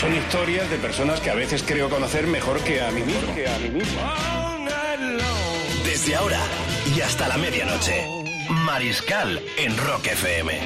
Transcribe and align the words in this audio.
Son 0.00 0.14
historias 0.14 0.70
de 0.70 0.78
personas 0.78 1.20
que 1.20 1.28
a 1.28 1.34
veces 1.34 1.62
creo 1.62 1.90
conocer 1.90 2.26
mejor 2.26 2.58
que 2.60 2.80
a 2.80 2.90
mí 2.90 3.02
mismo. 3.02 3.34
Que 3.34 3.46
a 3.46 3.58
mí 3.58 3.68
mismo. 3.68 4.00
Desde 5.84 6.16
ahora 6.16 6.40
y 6.96 7.02
hasta 7.02 7.28
la 7.28 7.36
medianoche, 7.36 8.06
Mariscal 8.64 9.42
en 9.58 9.76
Rock 9.76 10.06
FM. 10.06 10.58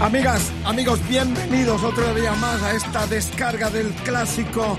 Amigas, 0.00 0.50
amigos, 0.64 1.06
bienvenidos 1.10 1.84
otro 1.84 2.14
día 2.14 2.32
más 2.32 2.62
a 2.62 2.72
esta 2.72 3.06
descarga 3.06 3.68
del 3.68 3.88
clásico 3.96 4.78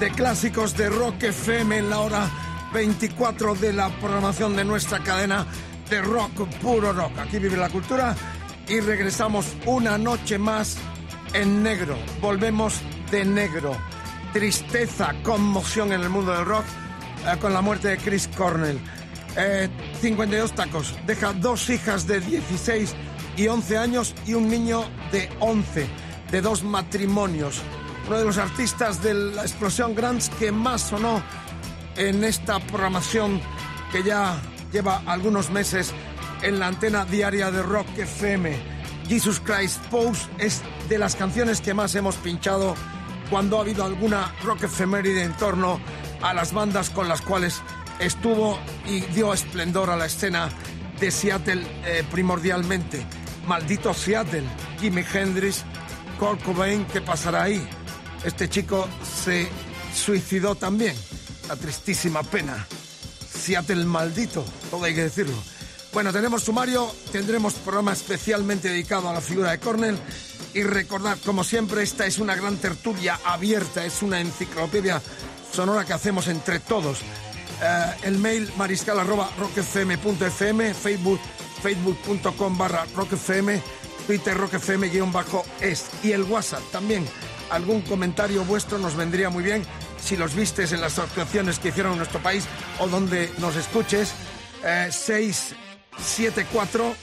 de 0.00 0.10
clásicos 0.10 0.76
de 0.76 0.88
Rock 0.88 1.22
FM 1.22 1.78
en 1.78 1.88
la 1.88 2.00
hora 2.00 2.45
24 2.72 3.54
de 3.54 3.72
la 3.72 3.88
programación 4.00 4.56
de 4.56 4.64
nuestra 4.64 5.00
cadena 5.00 5.46
de 5.88 6.02
rock, 6.02 6.46
puro 6.60 6.92
rock. 6.92 7.18
Aquí 7.18 7.38
vive 7.38 7.56
la 7.56 7.68
cultura 7.68 8.14
y 8.68 8.80
regresamos 8.80 9.46
una 9.66 9.98
noche 9.98 10.38
más 10.38 10.76
en 11.32 11.62
negro. 11.62 11.96
Volvemos 12.20 12.80
de 13.10 13.24
negro. 13.24 13.76
Tristeza, 14.32 15.14
conmoción 15.22 15.92
en 15.92 16.00
el 16.00 16.10
mundo 16.10 16.32
del 16.32 16.44
rock 16.44 16.64
eh, 17.26 17.38
con 17.38 17.52
la 17.52 17.60
muerte 17.60 17.88
de 17.88 17.98
Chris 17.98 18.28
Cornell. 18.36 18.78
Eh, 19.36 19.68
52 20.00 20.52
tacos. 20.52 20.94
Deja 21.06 21.32
dos 21.34 21.68
hijas 21.70 22.06
de 22.06 22.20
16 22.20 22.94
y 23.36 23.48
11 23.48 23.78
años 23.78 24.14
y 24.26 24.34
un 24.34 24.48
niño 24.48 24.84
de 25.12 25.28
11, 25.40 25.86
de 26.30 26.40
dos 26.40 26.62
matrimonios. 26.62 27.60
Uno 28.06 28.18
de 28.18 28.24
los 28.24 28.38
artistas 28.38 29.02
de 29.02 29.14
la 29.14 29.42
explosión 29.42 29.94
Grants 29.94 30.30
que 30.38 30.52
más 30.52 30.82
sonó 30.82 31.22
en 31.96 32.24
esta 32.24 32.58
programación 32.60 33.40
que 33.92 34.02
ya 34.02 34.40
lleva 34.72 35.02
algunos 35.06 35.50
meses 35.50 35.92
en 36.42 36.58
la 36.58 36.68
antena 36.68 37.04
diaria 37.04 37.50
de 37.50 37.62
Rock 37.62 37.86
FM. 37.96 38.56
Jesus 39.08 39.40
Christ 39.40 39.84
Pose 39.86 40.28
es 40.38 40.62
de 40.88 40.98
las 40.98 41.16
canciones 41.16 41.60
que 41.60 41.74
más 41.74 41.94
hemos 41.94 42.16
pinchado 42.16 42.74
cuando 43.30 43.58
ha 43.58 43.60
habido 43.62 43.84
alguna 43.84 44.32
rock 44.44 44.64
efeméride 44.64 45.22
en 45.22 45.36
torno 45.36 45.80
a 46.22 46.34
las 46.34 46.52
bandas 46.52 46.90
con 46.90 47.08
las 47.08 47.22
cuales 47.22 47.62
estuvo 47.98 48.58
y 48.86 49.00
dio 49.00 49.32
esplendor 49.32 49.90
a 49.90 49.96
la 49.96 50.06
escena 50.06 50.48
de 51.00 51.10
Seattle 51.10 51.66
eh, 51.84 52.04
primordialmente. 52.10 53.04
Maldito 53.46 53.94
Seattle, 53.94 54.44
Jimi 54.80 55.04
Hendrix, 55.12 55.64
Kurt 56.18 56.42
Cobain, 56.42 56.84
¿qué 56.86 57.00
pasará 57.00 57.44
ahí? 57.44 57.66
Este 58.24 58.48
chico 58.48 58.88
se 59.24 59.48
suicidó 59.94 60.54
también. 60.54 60.96
La 61.48 61.56
tristísima 61.56 62.22
pena. 62.22 62.66
Seattle 63.38 63.84
maldito, 63.84 64.44
todo 64.70 64.84
hay 64.84 64.94
que 64.94 65.04
decirlo. 65.04 65.36
Bueno, 65.92 66.12
tenemos 66.12 66.42
sumario, 66.42 66.92
tendremos 67.12 67.54
programa 67.54 67.92
especialmente 67.92 68.68
dedicado 68.68 69.08
a 69.08 69.12
la 69.12 69.20
figura 69.20 69.52
de 69.52 69.60
Cornell. 69.60 69.98
Y 70.54 70.62
recordad, 70.62 71.18
como 71.24 71.44
siempre, 71.44 71.82
esta 71.82 72.06
es 72.06 72.18
una 72.18 72.34
gran 72.34 72.56
tertulia 72.56 73.20
abierta, 73.24 73.84
es 73.84 74.02
una 74.02 74.20
enciclopedia 74.20 75.00
sonora 75.52 75.84
que 75.84 75.92
hacemos 75.92 76.28
entre 76.28 76.60
todos. 76.60 76.98
Eh, 77.62 77.94
el 78.02 78.18
mail 78.18 78.50
mariscal 78.56 78.98
arroba 78.98 79.30
Facebook 80.82 81.20
facebook.com 81.62 82.58
barra 82.58 82.86
rockfm, 82.94 83.60
Twitter 84.06 84.36
rockfm 84.36 84.90
guion 84.90 85.12
bajo 85.12 85.44
es 85.60 85.86
y 86.02 86.12
el 86.12 86.24
WhatsApp 86.24 86.62
también. 86.72 87.06
Algún 87.50 87.82
comentario 87.82 88.44
vuestro 88.44 88.78
nos 88.78 88.96
vendría 88.96 89.30
muy 89.30 89.44
bien 89.44 89.62
si 90.06 90.16
los 90.16 90.34
vistes 90.36 90.72
en 90.72 90.80
las 90.80 90.98
actuaciones 91.00 91.58
que 91.58 91.68
hicieron 91.68 91.92
en 91.92 91.98
nuestro 91.98 92.20
país 92.20 92.46
o 92.78 92.86
donde 92.86 93.32
nos 93.38 93.56
escuches. 93.56 94.14
Eh, 94.64 94.88
674 94.90 96.94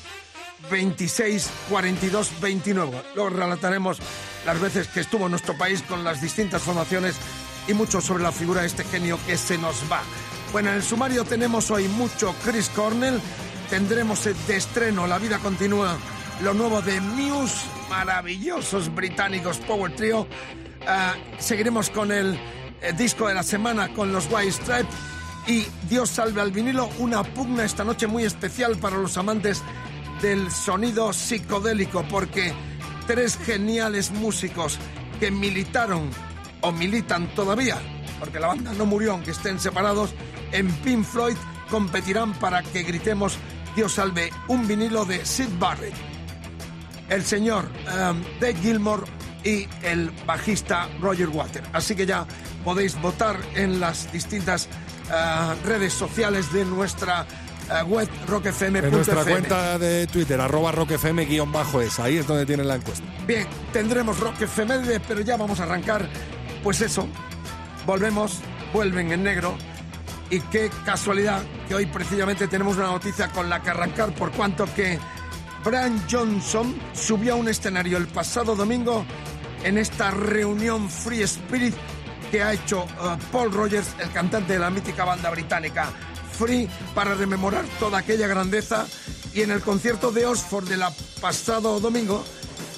26 0.71 1.49
42 1.69 2.31
29. 2.39 3.01
Luego 3.15 3.29
relataremos 3.29 3.99
las 4.45 4.61
veces 4.61 4.87
que 4.87 5.01
estuvo 5.01 5.25
en 5.25 5.31
nuestro 5.31 5.57
país 5.57 5.83
con 5.83 6.05
las 6.05 6.21
distintas 6.21 6.61
formaciones 6.61 7.15
y 7.67 7.73
mucho 7.73 7.99
sobre 7.99 8.23
la 8.23 8.31
figura 8.31 8.61
de 8.61 8.67
este 8.67 8.85
genio 8.85 9.19
que 9.27 9.35
se 9.37 9.57
nos 9.57 9.75
va. 9.91 10.01
Bueno, 10.53 10.69
en 10.69 10.75
el 10.75 10.83
sumario 10.83 11.25
tenemos 11.25 11.69
hoy 11.71 11.89
mucho 11.89 12.33
Chris 12.45 12.69
Cornell, 12.69 13.19
tendremos 13.69 14.23
de 14.23 14.55
estreno 14.55 15.07
La 15.07 15.17
vida 15.17 15.39
continúa, 15.39 15.97
lo 16.41 16.53
nuevo 16.53 16.81
de 16.81 17.01
Muse, 17.01 17.65
maravillosos 17.89 18.93
británicos 18.93 19.57
Power 19.57 19.93
Trio. 19.93 20.25
Ah, 20.87 21.15
seguiremos 21.39 21.89
con 21.89 22.11
el 22.11 22.39
eh, 22.83 22.93
disco 22.93 23.27
de 23.27 23.33
la 23.33 23.43
semana 23.43 23.93
con 23.93 24.11
los 24.11 24.27
White 24.29 24.51
Stripes. 24.51 24.95
Y 25.47 25.65
Dios 25.89 26.09
salve 26.09 26.41
al 26.41 26.51
vinilo, 26.51 26.89
una 26.99 27.23
pugna 27.23 27.65
esta 27.65 27.83
noche 27.83 28.07
muy 28.07 28.23
especial 28.23 28.77
para 28.77 28.97
los 28.97 29.17
amantes 29.17 29.61
del 30.21 30.51
sonido 30.51 31.11
psicodélico 31.11 32.05
porque 32.09 32.53
tres 33.07 33.37
geniales 33.37 34.11
músicos 34.11 34.79
que 35.19 35.31
militaron 35.31 36.09
o 36.61 36.71
militan 36.71 37.27
todavía, 37.35 37.77
porque 38.19 38.39
la 38.39 38.47
banda 38.47 38.71
no 38.73 38.85
murió 38.85 39.11
aunque 39.11 39.31
estén 39.31 39.59
separados, 39.59 40.13
en 40.53 40.71
Pink 40.77 41.03
Floyd 41.03 41.35
competirán 41.69 42.33
para 42.33 42.63
que 42.63 42.83
gritemos 42.83 43.37
Dios 43.75 43.93
salve 43.93 44.29
un 44.47 44.65
vinilo 44.65 45.03
de 45.03 45.25
Sid 45.25 45.49
Barrett, 45.59 45.93
el 47.09 47.23
señor 47.23 47.65
um, 47.65 48.21
Dave 48.39 48.55
Gilmore 48.61 49.03
y 49.43 49.67
el 49.81 50.11
bajista 50.25 50.89
Roger 51.01 51.29
Water. 51.29 51.63
Así 51.73 51.95
que 51.95 52.05
ya 52.05 52.25
podéis 52.63 52.99
votar 53.01 53.37
en 53.55 53.79
las 53.79 54.11
distintas 54.11 54.67
uh, 55.09 55.67
redes 55.67 55.93
sociales 55.93 56.51
de 56.53 56.65
nuestra 56.65 57.25
uh, 57.69 57.85
web 57.85 58.09
rockfm.fm. 58.27 58.79
En 58.79 58.91
nuestra 58.91 59.23
cuenta 59.23 59.77
de 59.77 60.07
Twitter, 60.07 60.39
arroba 60.39 60.71
rockfm-es. 60.71 61.99
Ahí 61.99 62.17
es 62.17 62.27
donde 62.27 62.45
tienen 62.45 62.67
la 62.67 62.75
encuesta. 62.75 63.05
Bien, 63.27 63.47
tendremos 63.71 64.19
Rock 64.19 64.41
efeméride, 64.41 64.99
pero 64.99 65.21
ya 65.21 65.37
vamos 65.37 65.59
a 65.59 65.63
arrancar. 65.63 66.07
Pues 66.63 66.81
eso, 66.81 67.07
volvemos, 67.85 68.39
vuelven 68.73 69.11
en 69.11 69.23
negro. 69.23 69.57
Y 70.29 70.39
qué 70.39 70.71
casualidad 70.85 71.43
que 71.67 71.75
hoy 71.75 71.85
precisamente 71.85 72.47
tenemos 72.47 72.77
una 72.77 72.87
noticia 72.87 73.27
con 73.29 73.49
la 73.49 73.61
que 73.61 73.69
arrancar, 73.69 74.15
por 74.15 74.31
cuanto 74.31 74.65
que 74.73 74.97
Brian 75.63 76.01
Johnson 76.09 76.75
subió 76.93 77.33
a 77.33 77.35
un 77.35 77.47
escenario 77.47 77.97
el 77.97 78.07
pasado 78.07 78.55
domingo 78.55 79.05
en 79.63 79.77
esta 79.77 80.11
reunión 80.11 80.89
Free 80.89 81.21
Spirit 81.23 81.75
que 82.31 82.41
ha 82.41 82.53
hecho 82.53 82.83
uh, 82.83 83.17
Paul 83.31 83.51
Rogers, 83.51 83.87
el 83.99 84.11
cantante 84.11 84.53
de 84.53 84.59
la 84.59 84.69
mítica 84.69 85.05
banda 85.05 85.29
británica 85.29 85.91
Free, 86.37 86.67
para 86.95 87.13
rememorar 87.13 87.63
toda 87.79 87.99
aquella 87.99 88.27
grandeza. 88.27 88.87
Y 89.33 89.41
en 89.41 89.51
el 89.51 89.61
concierto 89.61 90.11
de 90.11 90.25
Oxford 90.25 90.67
del 90.67 90.81
pasado 91.21 91.79
domingo 91.79 92.23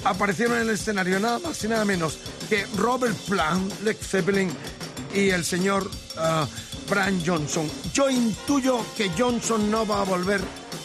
aparecieron 0.04 0.56
en 0.56 0.62
el 0.62 0.70
escenario 0.70 1.18
nada 1.20 1.38
más 1.38 1.62
y 1.64 1.68
nada 1.68 1.84
menos 1.84 2.18
que 2.48 2.66
Robert 2.76 3.16
Plant, 3.28 3.80
Led 3.82 3.96
Zeppelin 3.96 4.50
y 5.14 5.30
el 5.30 5.44
señor 5.44 5.86
uh, 5.86 6.46
Brian 6.90 7.22
Johnson. 7.24 7.70
Yo 7.92 8.10
intuyo 8.10 8.84
que 8.96 9.10
Johnson 9.18 9.70
no 9.70 9.86
va 9.86 10.02
a 10.02 10.04
volver 10.04 10.40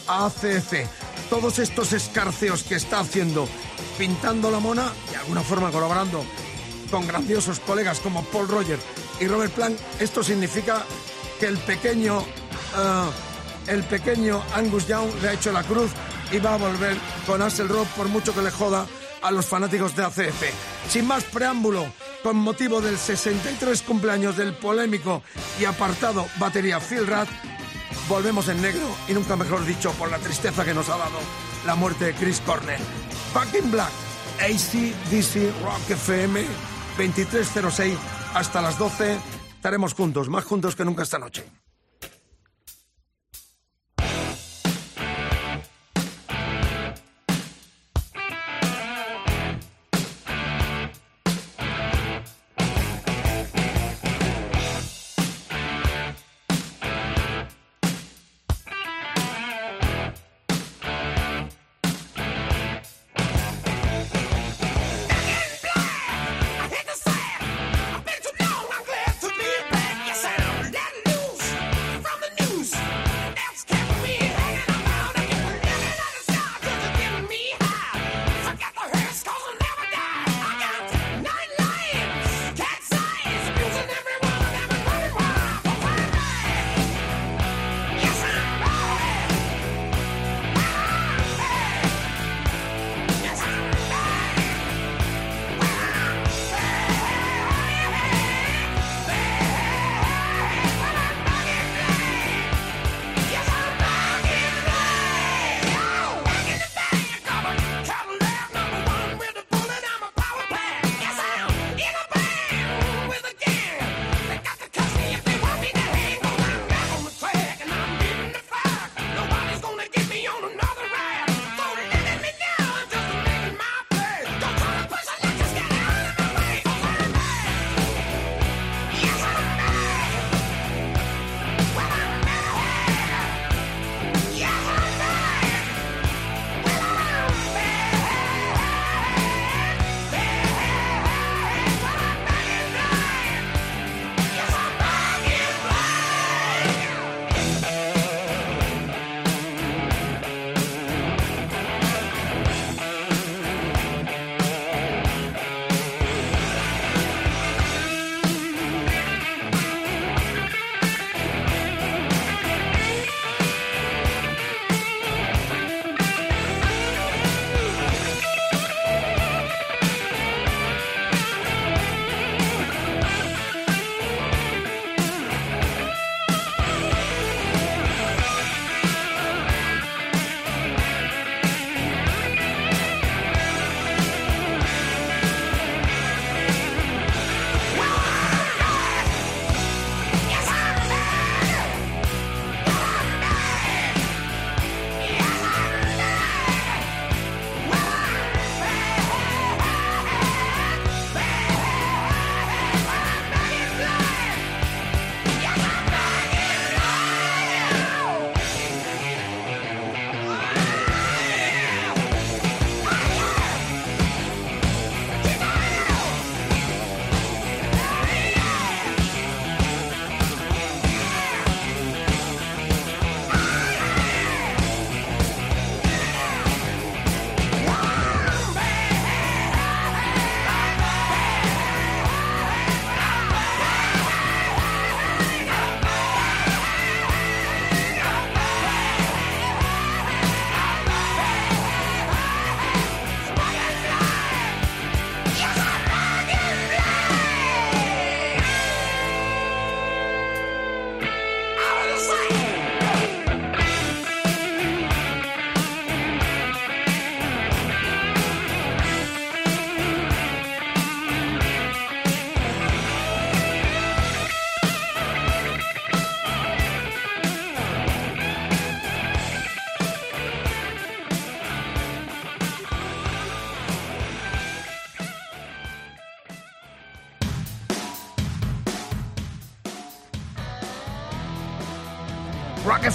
a 0.07 0.25
ACC. 0.25 0.87
Todos 1.29 1.59
estos 1.59 1.93
escarceos 1.93 2.63
que 2.63 2.75
está 2.75 2.99
haciendo, 2.99 3.47
pintando 3.97 4.51
la 4.51 4.59
mona, 4.59 4.91
alguna 5.21 5.41
forma 5.41 5.71
colaborando 5.71 6.25
con 6.89 7.07
grandiosos 7.07 7.59
colegas 7.61 7.99
como 7.99 8.23
Paul 8.25 8.47
Roger 8.47 8.79
y 9.19 9.27
Robert 9.27 9.53
Plant, 9.53 9.79
esto 9.99 10.23
significa 10.23 10.83
que 11.39 11.47
el 11.47 11.57
pequeño, 11.57 12.19
uh, 12.19 13.71
el 13.71 13.83
pequeño 13.83 14.43
Angus 14.53 14.87
Young 14.87 15.09
le 15.21 15.29
ha 15.29 15.33
hecho 15.33 15.51
la 15.51 15.63
cruz 15.63 15.91
y 16.31 16.39
va 16.39 16.55
a 16.55 16.57
volver 16.57 16.97
con 17.25 17.39
Rock 17.39 17.87
por 17.89 18.07
mucho 18.07 18.33
que 18.33 18.41
le 18.41 18.51
joda 18.51 18.85
a 19.21 19.31
los 19.31 19.45
fanáticos 19.45 19.95
de 19.95 20.03
ACF. 20.03 20.43
Sin 20.89 21.05
más 21.07 21.23
preámbulo, 21.25 21.85
con 22.23 22.37
motivo 22.37 22.81
del 22.81 22.97
63 22.97 23.81
cumpleaños 23.83 24.37
del 24.37 24.53
polémico 24.53 25.21
y 25.59 25.65
apartado 25.65 26.25
batería 26.39 26.79
Phil 26.79 27.05
Rath, 27.07 27.29
volvemos 28.09 28.47
en 28.49 28.61
negro 28.61 28.87
y 29.07 29.13
nunca 29.13 29.35
mejor 29.35 29.65
dicho 29.65 29.91
por 29.93 30.09
la 30.09 30.17
tristeza 30.19 30.65
que 30.65 30.73
nos 30.73 30.89
ha 30.89 30.97
dado 30.97 31.19
la 31.65 31.75
muerte 31.75 32.05
de 32.05 32.13
Chris 32.13 32.41
Cornell. 32.41 32.81
Back 33.33 33.53
in 33.55 33.71
Black, 33.71 33.91
ACDC 34.41 35.63
Rock 35.63 35.91
FM 35.91 36.43
2306 36.97 37.97
hasta 38.33 38.61
las 38.61 38.77
12 38.77 39.19
estaremos 39.55 39.93
juntos, 39.93 40.29
más 40.29 40.45
juntos 40.45 40.75
que 40.75 40.83
nunca 40.83 41.03
esta 41.03 41.19
noche. 41.19 41.60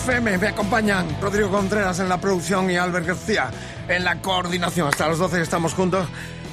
Me 0.07 0.47
acompañan 0.47 1.21
Rodrigo 1.21 1.51
Contreras 1.51 1.99
en 1.99 2.09
la 2.09 2.21
producción 2.21 2.71
y 2.71 2.77
Albert 2.77 3.09
García 3.09 3.51
en 3.89 4.05
la 4.05 4.23
coordinación. 4.23 4.87
Hasta 4.87 5.09
las 5.09 5.19
12 5.19 5.43
estamos 5.43 5.75
juntos 5.75 6.07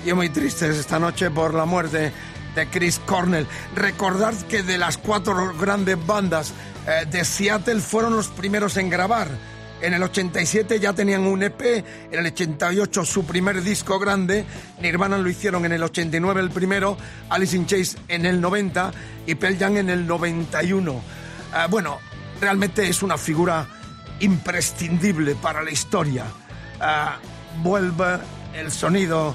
y 0.04 0.12
muy 0.12 0.30
tristes 0.30 0.76
esta 0.76 0.98
noche 0.98 1.30
por 1.30 1.54
la 1.54 1.66
muerte 1.66 2.12
de 2.56 2.68
Chris 2.68 3.00
Cornell. 3.06 3.46
Recordad 3.76 4.34
que 4.50 4.64
de 4.64 4.80
las 4.80 4.98
cuatro 4.98 5.54
grandes 5.56 6.04
bandas 6.04 6.52
eh, 6.88 7.06
de 7.06 7.24
Seattle 7.24 7.80
fueron 7.80 8.16
los 8.16 8.30
primeros 8.30 8.76
en 8.78 8.90
grabar. 8.90 9.28
En 9.82 9.94
el 9.94 10.02
87 10.02 10.80
ya 10.80 10.94
tenían 10.94 11.22
un 11.22 11.44
EP, 11.44 11.62
en 11.62 12.20
el 12.20 12.26
88 12.26 13.06
su 13.06 13.24
primer 13.24 13.62
disco 13.62 14.00
grande, 14.00 14.46
Nirvana 14.82 15.20
lo 15.20 15.30
hicieron 15.30 15.64
en 15.66 15.74
el 15.74 15.84
89 15.84 16.42
el 16.42 16.50
primero, 16.50 16.98
Alice 17.30 17.56
in 17.56 17.68
Chains 17.68 17.98
en 18.08 18.26
el 18.26 18.42
90 18.42 18.92
y 19.28 19.36
Pearl 19.36 19.60
Jam 19.60 19.78
en 19.78 19.92
el 19.92 20.08
91. 20.08 20.92
Eh, 20.92 21.68
bueno, 21.70 22.00
realmente 22.44 22.90
es 22.90 23.02
una 23.02 23.18
figura 23.18 23.66
imprescindible 24.20 25.34
para 25.36 25.64
la 25.64 25.72
historia. 25.72 26.26
Uh, 26.76 27.64
vuelve 27.64 28.20
el 28.54 28.70
sonido 28.70 29.34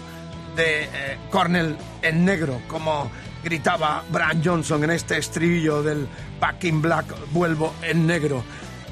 de 0.54 0.82
eh, 0.82 1.18
Cornell 1.30 1.78
en 2.02 2.26
negro, 2.26 2.60
como 2.68 3.10
gritaba 3.42 4.04
Brian 4.10 4.42
Johnson 4.44 4.84
en 4.84 4.90
este 4.90 5.16
estribillo 5.16 5.82
del 5.82 6.06
Back 6.38 6.64
in 6.64 6.82
Black, 6.82 7.06
vuelvo 7.30 7.72
en 7.80 8.06
negro. 8.06 8.44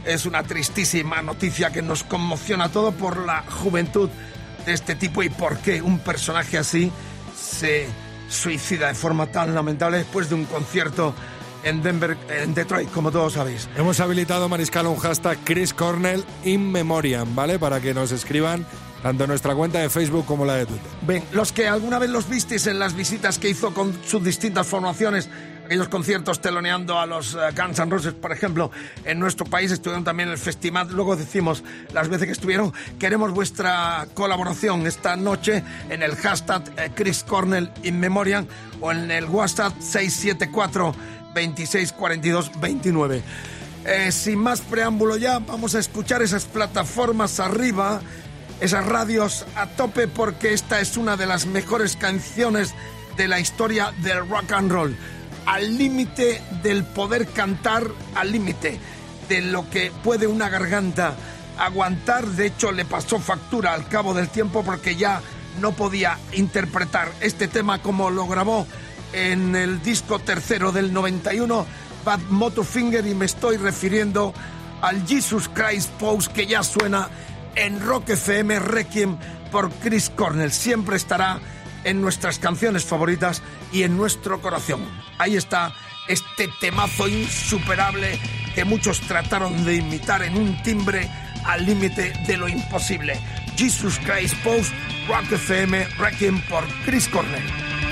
Es 0.07 0.25
una 0.25 0.43
tristísima 0.43 1.21
noticia 1.21 1.71
que 1.71 1.83
nos 1.83 2.03
conmociona 2.03 2.71
todo 2.71 2.93
por 2.93 3.19
la 3.19 3.43
juventud 3.43 4.09
de 4.65 4.73
este 4.73 4.95
tipo 4.95 5.23
y 5.23 5.29
por 5.29 5.59
qué 5.59 5.83
un 5.83 5.99
personaje 5.99 6.57
así 6.57 6.91
se 7.37 7.87
suicida 8.31 8.89
de 8.89 8.95
forma 8.95 9.27
tan 9.27 9.55
lamentable 9.55 9.99
después 9.99 10.31
de 10.31 10.37
un 10.37 10.47
concierto 10.47 11.15
en 11.67 11.83
Denver, 11.83 12.17
en 12.31 12.55
Detroit, 12.55 12.89
como 12.93 13.11
todos 13.11 13.33
sabéis. 13.33 13.69
Hemos 13.77 13.99
habilitado, 13.99 14.49
Mariscal, 14.49 14.87
un 14.87 14.97
hashtag 14.99 15.37
Chris 15.43 15.75
Cornell 15.75 16.25
in 16.45 16.71
memoriam, 16.71 17.35
¿vale? 17.35 17.59
Para 17.59 17.81
que 17.81 17.93
nos 17.93 18.13
escriban 18.13 18.65
tanto 19.03 19.25
en 19.25 19.31
nuestra 19.31 19.55
cuenta 19.55 19.81
de 19.81 19.91
Facebook 19.91 20.25
como 20.27 20.45
la 20.45 20.55
de 20.55 20.67
Twitter. 20.67 20.91
Ven, 21.03 21.25
los 21.33 21.53
que 21.53 21.67
alguna 21.67 21.99
vez 21.99 22.11
los 22.11 22.29
visteis 22.29 22.69
en 22.69 22.79
las 22.79 22.95
visitas 22.95 23.39
que 23.39 23.51
hizo 23.51 23.75
con 23.75 23.93
sus 24.05 24.23
distintas 24.23 24.67
formaciones, 24.67 25.29
aquellos 25.65 25.89
conciertos 25.89 26.41
teloneando 26.41 27.01
a 27.01 27.07
los 27.07 27.35
uh, 27.35 27.39
Guns 27.57 27.81
N' 27.81 27.91
Roses, 27.91 28.15
por 28.15 28.31
ejemplo, 28.31 28.71
en 29.05 29.19
nuestro 29.19 29.45
país, 29.45 29.73
estuvieron 29.73 30.05
también 30.05 30.29
en 30.29 30.35
el 30.35 30.39
festival, 30.39 30.89
luego 30.93 31.17
decimos 31.17 31.65
las 31.93 32.09
veces 32.09 32.27
que 32.27 32.33
estuvieron, 32.33 32.73
queremos 33.01 33.33
vuestra 33.33 34.07
colaboración 34.15 34.87
esta 34.87 35.17
noche 35.17 35.65
en 35.91 36.05
el 36.05 36.15
hashtag 36.15 36.63
eh, 36.77 36.91
Chris 36.95 37.25
Cornell 37.25 37.73
in 37.83 37.99
memoriam 37.99 38.47
o 38.81 38.93
en 38.93 39.11
el 39.11 39.25
WhatsApp 39.25 39.73
674 39.81 40.95
26 41.37 41.93
42 41.93 42.51
29. 42.61 43.23
Eh, 43.85 44.11
sin 44.11 44.39
más 44.39 44.63
preámbulo 44.63 45.17
ya, 45.19 45.39
vamos 45.39 45.75
a 45.75 45.79
escuchar 45.79 46.23
esas 46.23 46.47
plataformas 46.47 47.39
arriba, 47.41 48.01
esas 48.61 48.87
radios 48.87 49.45
a 49.55 49.67
tope, 49.67 50.09
porque 50.09 50.55
esta 50.55 50.81
es 50.81 50.97
una 50.97 51.17
de 51.17 51.27
las 51.27 51.45
mejores 51.47 51.97
canciones 51.97 52.75
de 53.19 53.29
la 53.29 53.39
historia 53.39 53.93
del 54.03 54.27
rock 54.29 54.53
and 54.53 54.73
roll. 54.73 54.97
Al 55.45 55.77
límite 55.77 56.43
del 56.63 56.85
poder 56.85 57.29
cantar, 57.29 57.87
al 58.15 58.33
límite 58.33 58.81
de 59.29 59.43
lo 59.43 59.69
que 59.69 59.93
puede 60.03 60.27
una 60.27 60.49
garganta 60.49 61.15
aguantar. 61.59 62.27
De 62.27 62.47
hecho, 62.47 62.73
le 62.73 62.87
pasó 62.87 63.21
factura 63.21 63.75
al 63.75 63.87
cabo 63.89 64.15
del 64.15 64.31
tiempo 64.31 64.65
porque 64.65 64.97
ya 64.97 65.21
no 65.61 65.73
podía 65.73 66.19
interpretar 66.33 67.13
este 67.21 67.47
tema 67.47 67.83
como 67.83 68.11
lo 68.11 68.27
grabó 68.27 68.67
en 69.17 69.57
el 69.57 69.83
disco 69.83 70.19
tercero 70.19 70.73
del 70.73 70.93
91, 70.93 71.67
Bad 72.05 72.21
Motorfinger, 72.29 73.07
y 73.07 73.15
me 73.15 73.25
estoy 73.25 73.57
refiriendo 73.57 74.35
al 74.83 75.07
Jesus 75.07 75.49
Christ 75.49 75.91
Pose 75.93 76.31
que 76.31 76.47
ya 76.47 76.63
suena 76.63 77.09
en 77.55 77.81
Rock 77.81 78.11
FM 78.11 78.59
Requiem 78.59 79.17
por 79.51 79.71
Chris 79.73 80.11
Cornell. 80.11 80.53
Siempre 80.53 80.97
estará 80.97 81.41
en 81.85 82.03
nuestras 82.03 82.39
canciones 82.39 82.85
favoritas 82.85 83.43
y 83.73 83.85
en 83.85 83.97
nuestro 83.97 84.43
corazón. 84.43 84.85
Ahí 85.17 85.37
está 85.37 85.73
este 86.09 86.51
temazo 86.61 87.09
insuperable 87.09 88.21
que 88.55 88.67
muchos 88.67 89.01
trataron 89.01 89.65
de 89.65 89.77
imitar 89.77 90.23
en 90.23 90.37
un 90.37 90.63
timbre 90.63 91.11
al 91.47 91.65
límite 91.65 92.13
de 92.27 92.37
lo 92.37 92.49
imposible. 92.49 93.19
Jesus 93.57 93.99
Christ 94.01 94.35
Pose, 94.45 94.71
Rock 95.09 95.33
FM 95.33 95.87
Requiem 95.99 96.39
por 96.43 96.65
Chris 96.85 97.09
Cornell. 97.09 97.86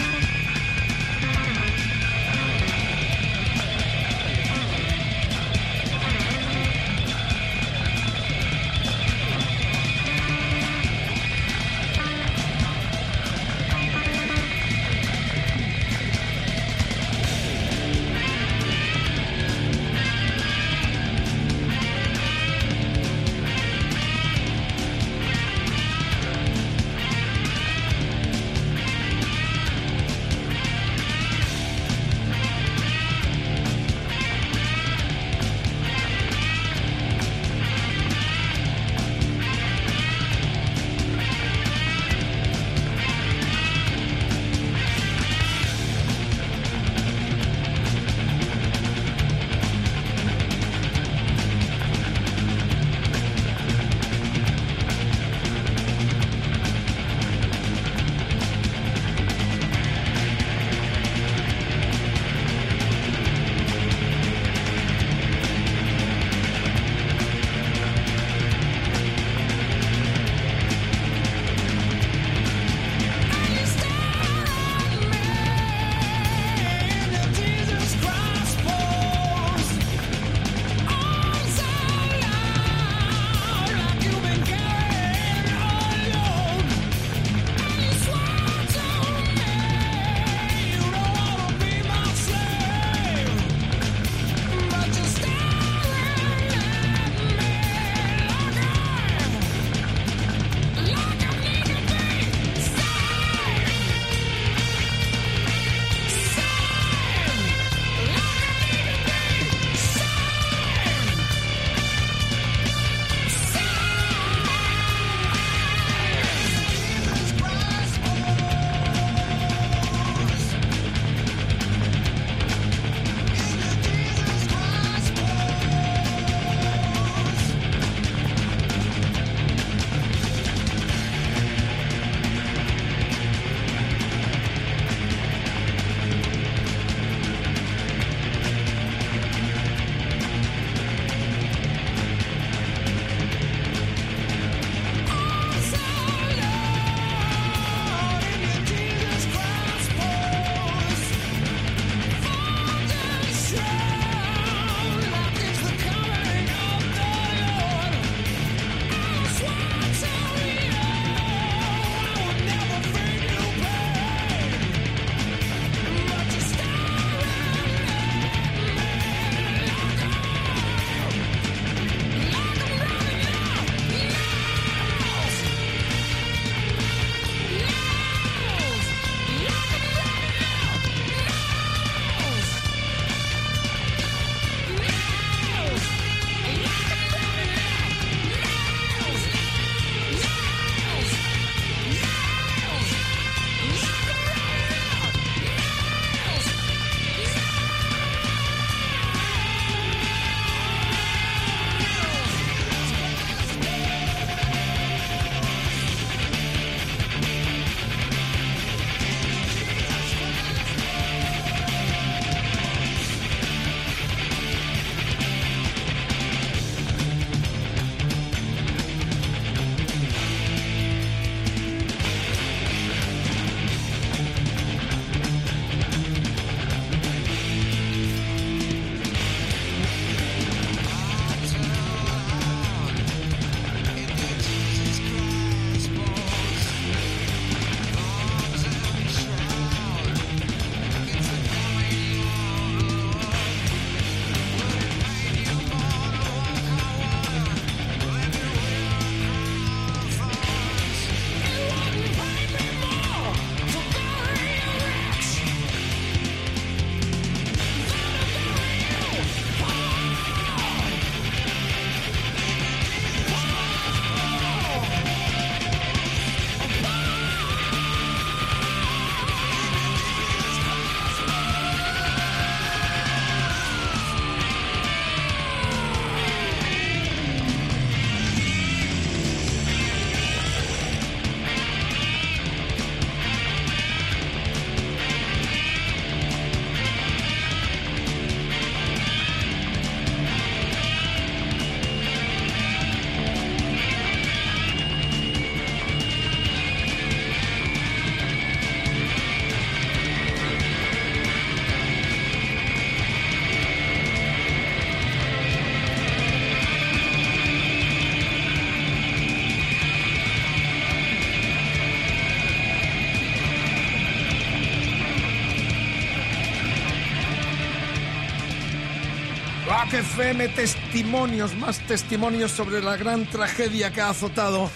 FM 319.95 320.49
testimonios, 320.49 321.55
más 321.55 321.79
testimonios 321.87 322.51
sobre 322.51 322.83
la 322.83 322.97
gran 322.97 323.31
tragedia 323.31 323.93
que 323.93 324.01
ha 324.01 324.11
azotado 324.11 324.69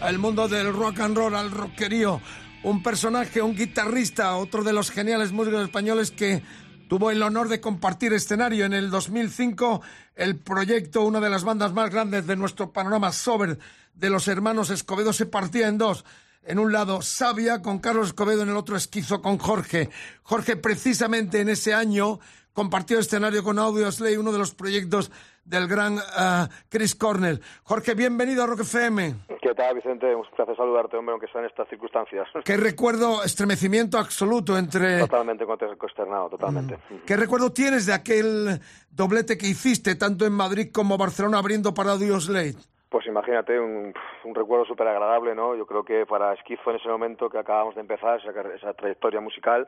al 0.00 0.18
mundo 0.18 0.48
del 0.48 0.72
rock 0.72 1.00
and 1.00 1.14
roll, 1.14 1.34
al 1.34 1.50
rockerío. 1.50 2.22
Un 2.62 2.82
personaje, 2.82 3.42
un 3.42 3.54
guitarrista, 3.54 4.34
otro 4.34 4.64
de 4.64 4.72
los 4.72 4.90
geniales 4.90 5.30
músicos 5.30 5.62
españoles 5.62 6.10
que 6.10 6.42
tuvo 6.88 7.10
el 7.10 7.22
honor 7.22 7.50
de 7.50 7.60
compartir 7.60 8.14
escenario 8.14 8.64
en 8.64 8.72
el 8.72 8.88
2005 8.88 9.82
el 10.14 10.36
proyecto, 10.36 11.02
una 11.02 11.20
de 11.20 11.28
las 11.28 11.44
bandas 11.44 11.74
más 11.74 11.90
grandes 11.90 12.26
de 12.26 12.36
nuestro 12.36 12.72
panorama 12.72 13.12
sober 13.12 13.58
de 13.92 14.08
los 14.08 14.26
hermanos 14.26 14.70
Escobedo 14.70 15.12
se 15.12 15.26
partía 15.26 15.68
en 15.68 15.76
dos. 15.76 16.06
En 16.44 16.58
un 16.58 16.72
lado 16.72 17.02
Sabia 17.02 17.60
con 17.60 17.78
Carlos 17.78 18.08
Escobedo, 18.08 18.42
en 18.42 18.48
el 18.48 18.56
otro 18.56 18.76
Esquizo 18.76 19.20
con 19.20 19.36
Jorge. 19.36 19.90
Jorge 20.22 20.56
precisamente 20.56 21.40
en 21.40 21.50
ese 21.50 21.74
año 21.74 22.20
compartió 22.52 22.98
escenario 22.98 23.42
con 23.42 23.58
Audio 23.58 23.90
Slay, 23.90 24.16
uno 24.16 24.32
de 24.32 24.38
los 24.38 24.54
proyectos 24.54 25.10
del 25.44 25.66
gran 25.66 25.94
uh, 25.94 26.48
Chris 26.68 26.94
Cornell. 26.94 27.40
Jorge, 27.64 27.94
bienvenido 27.94 28.44
a 28.44 28.46
Rock 28.46 28.60
FM. 28.60 29.14
¿Qué 29.40 29.54
tal, 29.54 29.74
Vicente? 29.74 30.14
Un 30.14 30.24
placer 30.36 30.56
saludarte, 30.56 30.96
hombre, 30.96 31.12
aunque 31.12 31.26
sea 31.28 31.40
en 31.40 31.48
estas 31.48 31.68
circunstancias. 31.68 32.28
Qué 32.44 32.56
recuerdo, 32.56 33.24
estremecimiento 33.24 33.98
absoluto 33.98 34.56
entre... 34.56 35.00
Totalmente 35.00 35.44
consternado, 35.76 36.30
totalmente. 36.30 36.76
Mm. 36.76 36.96
¿Qué 37.06 37.16
recuerdo 37.16 37.52
tienes 37.52 37.86
de 37.86 37.92
aquel 37.92 38.60
doblete 38.90 39.36
que 39.36 39.48
hiciste, 39.48 39.96
tanto 39.96 40.24
en 40.24 40.32
Madrid 40.32 40.68
como 40.72 40.96
Barcelona, 40.96 41.38
abriendo 41.38 41.74
para 41.74 41.92
Audio 41.92 42.20
Slade? 42.20 42.54
Pues 42.88 43.06
imagínate, 43.06 43.58
un, 43.58 43.94
un 44.24 44.34
recuerdo 44.34 44.66
súper 44.66 44.86
agradable, 44.86 45.34
¿no? 45.34 45.56
Yo 45.56 45.66
creo 45.66 45.82
que 45.82 46.04
para 46.04 46.34
Esquizo 46.34 46.70
en 46.70 46.76
ese 46.76 46.88
momento 46.88 47.30
que 47.30 47.38
acabamos 47.38 47.74
de 47.74 47.80
empezar 47.80 48.20
esa, 48.20 48.30
esa 48.54 48.74
trayectoria 48.74 49.18
musical, 49.18 49.66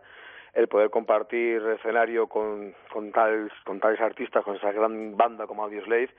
el 0.55 0.69
poder 0.69 0.91
compartir 0.91 1.63
escenario 1.63 2.29
con, 2.29 2.75
con, 2.93 3.11
tales, 3.13 3.53
con 3.65 3.81
tales 3.81 4.01
artistas, 4.01 4.45
con 4.45 4.57
esa 4.57 4.73
gran 4.73 5.17
banda 5.17 5.47
como 5.47 5.65
Audioslave, 5.65 6.11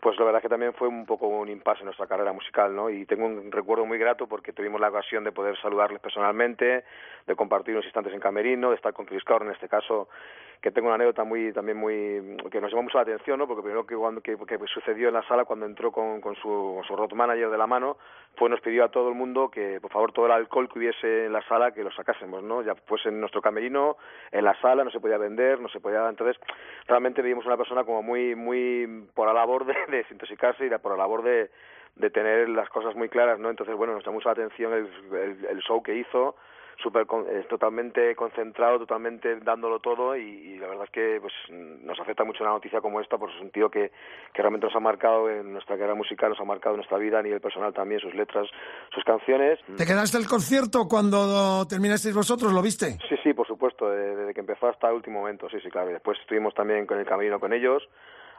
pues 0.00 0.18
la 0.18 0.24
verdad 0.24 0.40
que 0.40 0.48
también 0.48 0.72
fue 0.74 0.88
un 0.88 1.04
poco 1.06 1.28
un 1.28 1.48
impasse 1.48 1.80
en 1.80 1.86
nuestra 1.86 2.06
carrera 2.06 2.32
musical, 2.32 2.74
¿no? 2.74 2.90
Y 2.90 3.06
tengo 3.06 3.26
un 3.26 3.52
recuerdo 3.52 3.84
muy 3.84 3.98
grato 3.98 4.26
porque 4.26 4.52
tuvimos 4.52 4.80
la 4.80 4.88
ocasión 4.88 5.24
de 5.24 5.32
poder 5.32 5.56
saludarles 5.60 6.00
personalmente, 6.00 6.84
de 7.26 7.36
compartir 7.36 7.74
unos 7.74 7.84
instantes 7.84 8.12
en 8.12 8.20
camerino, 8.20 8.70
de 8.70 8.76
estar 8.76 8.92
con 8.92 9.06
Chris 9.06 9.22
en 9.28 9.50
este 9.50 9.68
caso, 9.68 10.08
que 10.60 10.70
tengo 10.70 10.88
una 10.88 10.96
anécdota 10.96 11.24
muy 11.24 11.52
también 11.52 11.78
muy 11.78 12.36
que 12.50 12.60
nos 12.60 12.70
llamó 12.70 12.82
mucho 12.82 12.98
la 12.98 13.02
atención, 13.02 13.38
¿no? 13.38 13.46
Porque 13.46 13.62
primero 13.62 13.86
que 13.86 13.96
cuando 13.96 14.20
que, 14.20 14.36
que 14.36 14.58
sucedió 14.66 15.08
en 15.08 15.14
la 15.14 15.26
sala 15.26 15.44
cuando 15.44 15.64
entró 15.64 15.90
con, 15.90 16.20
con 16.20 16.34
su, 16.36 16.82
su 16.86 16.96
road 16.96 17.12
manager 17.12 17.50
de 17.50 17.56
la 17.56 17.66
mano, 17.66 17.96
pues 18.36 18.50
nos 18.50 18.60
pidió 18.60 18.84
a 18.84 18.90
todo 18.90 19.08
el 19.08 19.14
mundo 19.14 19.50
que 19.50 19.80
por 19.80 19.90
favor 19.90 20.12
todo 20.12 20.26
el 20.26 20.32
alcohol 20.32 20.68
que 20.68 20.78
hubiese 20.78 21.26
en 21.26 21.32
la 21.32 21.42
sala 21.48 21.72
que 21.72 21.82
lo 21.82 21.90
sacásemos, 21.92 22.42
¿no? 22.42 22.62
Ya 22.62 22.74
pues 22.74 23.04
en 23.06 23.20
nuestro 23.20 23.40
camerino, 23.40 23.96
en 24.30 24.44
la 24.44 24.54
sala 24.60 24.84
no 24.84 24.90
se 24.90 25.00
podía 25.00 25.16
vender, 25.16 25.60
no 25.60 25.68
se 25.68 25.80
podía, 25.80 26.06
entonces 26.08 26.36
realmente 26.86 27.22
vimos 27.22 27.46
una 27.46 27.56
persona 27.56 27.84
como 27.84 28.02
muy 28.02 28.34
muy 28.34 29.08
por 29.14 29.26
la 29.26 29.32
labor 29.32 29.64
de, 29.90 29.96
de 29.98 30.02
desintoxicarse 30.02 30.66
y 30.66 30.70
por 30.78 30.92
la 30.92 30.98
labor 30.98 31.22
de 31.22 31.50
de 31.96 32.10
tener 32.10 32.48
las 32.48 32.68
cosas 32.68 32.94
muy 32.94 33.08
claras, 33.08 33.38
¿no? 33.38 33.50
Entonces, 33.50 33.76
bueno, 33.76 33.94
nos 33.94 34.04
llamó 34.04 34.16
mucho 34.16 34.28
la 34.28 34.32
atención 34.32 34.72
el, 34.72 34.88
el, 35.14 35.44
el 35.44 35.60
show 35.60 35.82
que 35.82 35.96
hizo, 35.96 36.36
super, 36.82 37.06
totalmente 37.48 38.14
concentrado, 38.16 38.78
totalmente 38.78 39.36
dándolo 39.40 39.80
todo 39.80 40.16
y, 40.16 40.22
y, 40.22 40.58
la 40.58 40.68
verdad 40.68 40.84
es 40.84 40.90
que 40.90 41.18
pues 41.20 41.32
nos 41.50 41.98
afecta 42.00 42.24
mucho 42.24 42.42
una 42.42 42.52
noticia 42.52 42.80
como 42.80 43.00
esta, 43.00 43.18
por 43.18 43.30
su 43.30 43.38
sentido 43.38 43.70
que, 43.70 43.90
que 44.32 44.42
realmente 44.42 44.66
nos 44.66 44.74
ha 44.74 44.80
marcado 44.80 45.28
en 45.28 45.52
nuestra 45.52 45.76
carrera 45.76 45.94
musical, 45.94 46.30
nos 46.30 46.40
ha 46.40 46.44
marcado 46.44 46.74
en 46.74 46.78
nuestra 46.78 46.96
vida 46.96 47.18
a 47.18 47.22
nivel 47.22 47.40
personal 47.40 47.74
también, 47.74 48.00
sus 48.00 48.14
letras, 48.14 48.48
sus 48.94 49.04
canciones. 49.04 49.58
¿Te 49.76 49.84
quedaste 49.84 50.16
el 50.16 50.26
concierto 50.26 50.88
cuando 50.88 51.66
terminasteis 51.68 52.14
vosotros? 52.14 52.52
¿Lo 52.52 52.62
viste? 52.62 52.96
Sí, 53.08 53.16
sí, 53.22 53.34
por 53.34 53.46
supuesto, 53.46 53.90
desde 53.90 54.32
que 54.32 54.40
empezó 54.40 54.68
hasta 54.68 54.88
el 54.88 54.94
último 54.94 55.20
momento, 55.20 55.48
sí, 55.50 55.58
sí, 55.60 55.68
claro. 55.68 55.90
Y 55.90 55.94
después 55.94 56.18
estuvimos 56.20 56.54
también 56.54 56.86
con 56.86 56.98
el 56.98 57.04
camino 57.04 57.38
con 57.38 57.52
ellos 57.52 57.82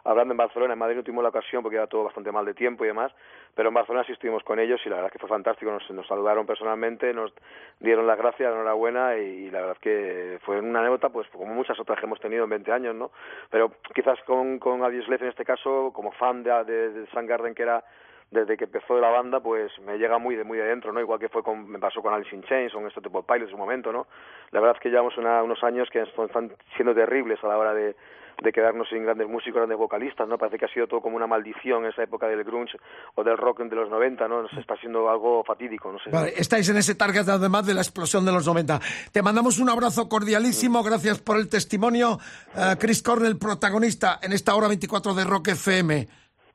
hablando 0.04 0.34
en 0.34 0.38
Barcelona, 0.38 0.74
en 0.74 0.80
Madrid 0.80 0.98
no 0.98 1.04
tuvimos 1.04 1.24
la 1.24 1.30
ocasión 1.30 1.62
porque 1.64 1.78
era 1.78 1.88
todo 1.88 2.04
bastante 2.06 2.32
mal 2.32 2.46
de 2.46 2.54
tiempo 2.54 2.84
y 2.84 2.88
demás, 2.88 3.12
pero 3.56 3.70
en 3.70 3.76
Barcelona 3.76 4.06
sí 4.06 4.14
estuvimos 4.14 4.44
con 4.44 4.60
ellos 4.60 4.82
y 4.86 4.90
la 4.90 4.96
verdad 4.96 5.10
es 5.10 5.14
que 5.14 5.20
fue 5.20 5.30
fantástico, 5.30 5.72
nos, 5.72 5.90
nos 5.92 6.08
saludaron 6.08 6.46
personalmente, 6.46 7.14
nos 7.14 7.34
dieron 7.80 8.08
las 8.08 8.18
gracias, 8.18 8.52
enhorabuena 8.54 9.18
y, 9.18 9.22
y, 9.22 9.52
la 9.52 9.60
verdad 9.60 9.76
es 9.76 9.82
que 9.82 10.40
fue 10.44 10.60
una 10.60 10.80
anécdota 10.80 11.10
pues 11.10 11.28
como 11.30 11.54
muchas 11.54 11.80
otras 11.80 12.00
que 12.00 12.06
hemos 12.06 12.20
tenido 12.20 12.44
en 12.44 12.50
20 12.50 12.72
años, 12.72 12.96
¿no? 12.96 13.12
Pero 13.50 13.72
quizás 13.94 14.20
con, 14.24 14.60
con 14.60 14.84
Adieslef 14.84 15.22
en 15.22 15.30
este 15.30 15.46
caso, 15.46 15.92
como 15.94 16.12
fan 16.14 16.44
de, 16.44 16.64
de, 16.64 16.90
de 16.92 17.54
que 17.56 17.64
era 17.64 17.84
desde 18.32 18.56
que 18.56 18.64
empezó 18.64 18.98
la 19.00 19.10
banda, 19.10 19.42
pues 19.42 19.78
me 19.80 19.98
llega 19.98 20.18
muy 20.18 20.38
de 20.38 20.46
muy 20.46 20.58
de 20.58 20.76
¿no? 20.76 21.02
Igual 21.02 21.20
que 21.20 21.28
fue 21.28 21.44
con, 21.44 21.70
me 21.70 21.80
pasó 21.80 22.02
con 22.02 22.14
Alice 22.14 22.34
in 22.34 22.42
Chains 22.44 22.74
o 22.74 22.78
con 22.78 22.88
este 22.88 23.02
tipo 23.02 23.22
de 23.22 23.28
Pilots 23.28 23.44
en 23.44 23.52
su 23.52 23.58
momento, 23.58 23.92
¿no? 23.92 24.08
La 24.52 24.62
verdad 24.62 24.78
es 24.78 24.82
que 24.82 24.90
llevamos 24.90 25.18
una, 25.18 25.44
unos 25.44 25.62
años 25.64 25.90
que 25.90 26.02
están 26.02 26.54
siendo 26.78 26.96
terribles 26.96 27.44
a 27.44 27.48
la 27.48 27.58
hora 27.58 27.74
de, 27.74 27.94
de 28.42 28.52
quedarnos 28.52 28.90
sin 28.90 29.04
grandes 29.04 29.28
músicos, 29.28 29.58
grandes 29.58 29.78
vocalistas, 29.78 30.28
¿no? 30.28 30.38
Parece 30.38 30.58
que 30.58 30.66
ha 30.66 30.74
sido 30.74 30.88
todo 30.88 31.00
como 31.00 31.16
una 31.16 31.28
maldición 31.28 31.86
esa 31.86 32.04
época 32.04 32.28
del 32.28 32.44
grunge 32.44 32.78
o 33.16 33.24
del 33.24 33.38
rock 33.38 33.62
de 33.62 33.76
los 33.76 33.90
90, 33.90 34.28
¿no? 34.28 34.42
Nos 34.42 34.54
está 34.54 34.76
siendo 34.78 35.10
algo 35.10 35.44
fatídico, 35.44 35.92
no 35.92 36.00
sé. 36.00 36.10
Vale, 36.10 36.34
estáis 36.36 36.68
en 36.70 36.78
ese 36.78 36.96
target 36.96 37.30
además 37.30 37.66
de 37.68 37.76
la 37.76 37.82
explosión 37.82 38.26
de 38.26 38.32
los 38.32 38.48
90. 38.48 38.80
Te 39.12 39.22
mandamos 39.22 39.60
un 39.60 39.70
abrazo 39.70 40.10
cordialísimo, 40.10 40.84
gracias 40.84 41.22
por 41.22 41.38
el 41.38 41.50
testimonio. 41.50 42.18
Uh, 42.56 42.78
Chris 42.80 43.04
Cornell, 43.04 43.38
protagonista 43.38 44.20
en 44.24 44.34
esta 44.34 44.56
hora 44.56 44.68
24 44.68 45.14
de 45.14 45.24
Rock 45.24 45.50
FM. 45.50 46.08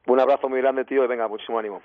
Un 0.08 0.20
abrazo 0.20 0.48
muy 0.48 0.60
grande, 0.60 0.84
tío, 0.84 1.04
y 1.04 1.08
venga, 1.08 1.28
muchísimo 1.28 1.58
ánimo. 1.58 1.80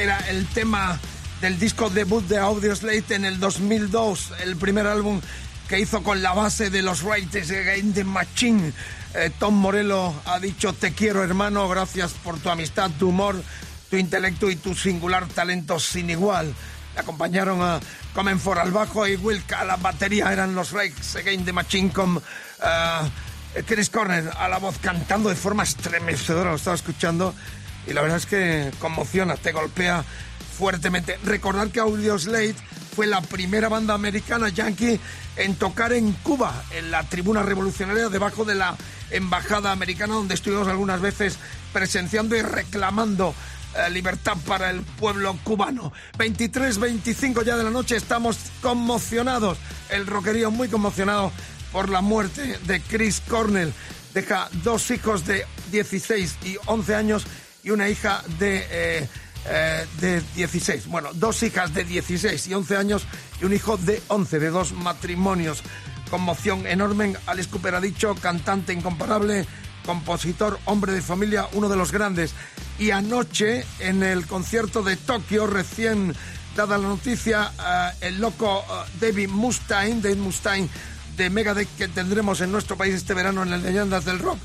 Era 0.00 0.18
el 0.30 0.46
tema 0.46 0.98
del 1.42 1.58
disco 1.58 1.90
debut 1.90 2.26
de 2.26 2.38
Audioslave 2.38 3.04
en 3.10 3.26
el 3.26 3.38
2002, 3.38 4.32
el 4.42 4.56
primer 4.56 4.86
álbum 4.86 5.20
que 5.68 5.78
hizo 5.78 6.02
con 6.02 6.22
la 6.22 6.32
base 6.32 6.70
de 6.70 6.80
los 6.80 7.02
Rates 7.02 7.50
Against 7.50 7.96
the 7.96 8.04
Machine. 8.04 8.72
Eh, 9.14 9.30
Tom 9.38 9.54
Morello 9.54 10.14
ha 10.24 10.38
dicho 10.38 10.72
te 10.72 10.92
quiero 10.94 11.22
hermano, 11.22 11.68
gracias 11.68 12.12
por 12.12 12.38
tu 12.38 12.48
amistad, 12.48 12.90
tu 12.98 13.10
humor, 13.10 13.42
tu 13.90 13.96
intelecto 13.96 14.50
y 14.50 14.56
tu 14.56 14.74
singular 14.74 15.26
talento 15.28 15.78
sin 15.78 16.08
igual. 16.08 16.54
Le 16.94 17.00
acompañaron 17.00 17.60
a 17.60 17.78
Comenfor 18.14 18.58
al 18.58 18.70
bajo 18.70 19.06
y 19.06 19.16
Wilka 19.16 19.60
a 19.60 19.64
la 19.66 19.76
batería, 19.76 20.32
eran 20.32 20.54
los 20.54 20.72
Rates 20.72 21.14
Against 21.16 21.44
the 21.44 21.52
Machine 21.52 21.92
con 21.92 22.16
eh, 22.16 23.62
Chris 23.66 23.90
Corner 23.90 24.30
a 24.34 24.48
la 24.48 24.56
voz 24.56 24.78
cantando 24.78 25.28
de 25.28 25.36
forma 25.36 25.62
estremecedora, 25.62 26.50
lo 26.50 26.56
estaba 26.56 26.76
escuchando 26.76 27.34
y 27.86 27.92
la 27.92 28.02
verdad 28.02 28.18
es 28.18 28.26
que 28.26 28.70
conmociona, 28.78 29.36
te 29.36 29.52
golpea 29.52 30.04
fuertemente. 30.56 31.18
Recordar 31.24 31.68
que 31.70 31.80
Audioslave 31.80 32.54
fue 32.94 33.06
la 33.06 33.20
primera 33.22 33.68
banda 33.68 33.94
americana 33.94 34.48
yankee 34.48 35.00
en 35.36 35.54
tocar 35.54 35.92
en 35.92 36.12
Cuba, 36.12 36.64
en 36.72 36.90
la 36.90 37.02
tribuna 37.04 37.42
revolucionaria 37.42 38.08
debajo 38.08 38.44
de 38.44 38.56
la 38.56 38.76
embajada 39.10 39.72
americana, 39.72 40.14
donde 40.14 40.34
estuvimos 40.34 40.68
algunas 40.68 41.00
veces 41.00 41.38
presenciando 41.72 42.36
y 42.36 42.42
reclamando 42.42 43.34
eh, 43.74 43.90
libertad 43.90 44.36
para 44.46 44.70
el 44.70 44.82
pueblo 44.82 45.38
cubano. 45.44 45.92
23-25 46.18 47.44
ya 47.44 47.56
de 47.56 47.64
la 47.64 47.70
noche, 47.70 47.96
estamos 47.96 48.36
conmocionados, 48.60 49.58
el 49.90 50.06
rockerío 50.06 50.50
muy 50.50 50.68
conmocionado 50.68 51.32
por 51.72 51.88
la 51.88 52.00
muerte 52.00 52.58
de 52.66 52.80
Chris 52.80 53.22
Cornell. 53.26 53.72
Deja 54.12 54.48
dos 54.64 54.90
hijos 54.90 55.24
de 55.24 55.46
16 55.70 56.38
y 56.44 56.56
11 56.66 56.94
años 56.96 57.24
y 57.62 57.70
una 57.70 57.88
hija 57.88 58.22
de, 58.38 58.66
eh, 58.70 59.08
eh, 59.46 59.86
de 60.00 60.22
16. 60.34 60.86
Bueno, 60.86 61.10
dos 61.14 61.42
hijas 61.42 61.72
de 61.74 61.84
16 61.84 62.46
y 62.46 62.54
11 62.54 62.76
años 62.76 63.02
y 63.40 63.44
un 63.44 63.52
hijo 63.52 63.76
de 63.76 64.02
11, 64.08 64.38
de 64.38 64.50
dos 64.50 64.72
matrimonios. 64.72 65.62
Conmoción 66.10 66.66
enorme. 66.66 67.14
Alice 67.26 67.48
Cooper 67.48 67.74
ha 67.74 67.80
dicho, 67.80 68.14
cantante 68.16 68.72
incomparable, 68.72 69.46
compositor, 69.86 70.58
hombre 70.64 70.92
de 70.92 71.02
familia, 71.02 71.48
uno 71.52 71.68
de 71.68 71.76
los 71.76 71.92
grandes. 71.92 72.34
Y 72.78 72.90
anoche, 72.90 73.64
en 73.78 74.02
el 74.02 74.26
concierto 74.26 74.82
de 74.82 74.96
Tokio, 74.96 75.46
recién 75.46 76.14
dada 76.56 76.78
la 76.78 76.88
noticia, 76.88 77.52
eh, 77.58 77.90
el 78.08 78.20
loco 78.20 78.64
David 79.00 79.28
Mustaine, 79.28 80.00
Dave 80.00 80.16
Mustaine, 80.16 80.68
de 81.16 81.30
Megadeth 81.30 81.68
que 81.76 81.88
tendremos 81.88 82.40
en 82.40 82.50
nuestro 82.50 82.76
país 82.76 82.94
este 82.94 83.14
verano 83.14 83.42
en 83.42 83.52
el 83.52 83.62
Leyendas 83.62 84.04
del 84.06 84.18
Rock, 84.18 84.38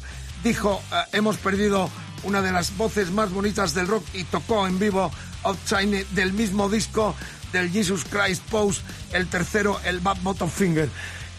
dijo, 0.43 0.81
hemos 1.13 1.37
perdido 1.37 1.89
una 2.25 2.41
de 2.41 2.51
las 2.51 2.75
voces 2.75 3.11
más 3.11 3.31
bonitas 3.31 3.73
del 3.73 3.87
rock 3.87 4.03
y 4.13 4.23
tocó 4.25 4.67
en 4.67 4.79
vivo 4.79 5.11
Outside 5.43 6.05
del 6.11 6.33
mismo 6.33 6.69
disco 6.69 7.15
del 7.53 7.71
Jesus 7.71 8.03
Christ 8.03 8.43
Pose, 8.49 8.81
el 9.13 9.27
tercero, 9.27 9.79
el 9.85 9.99
Bad 9.99 10.17
Bottom 10.21 10.49
Finger. 10.49 10.89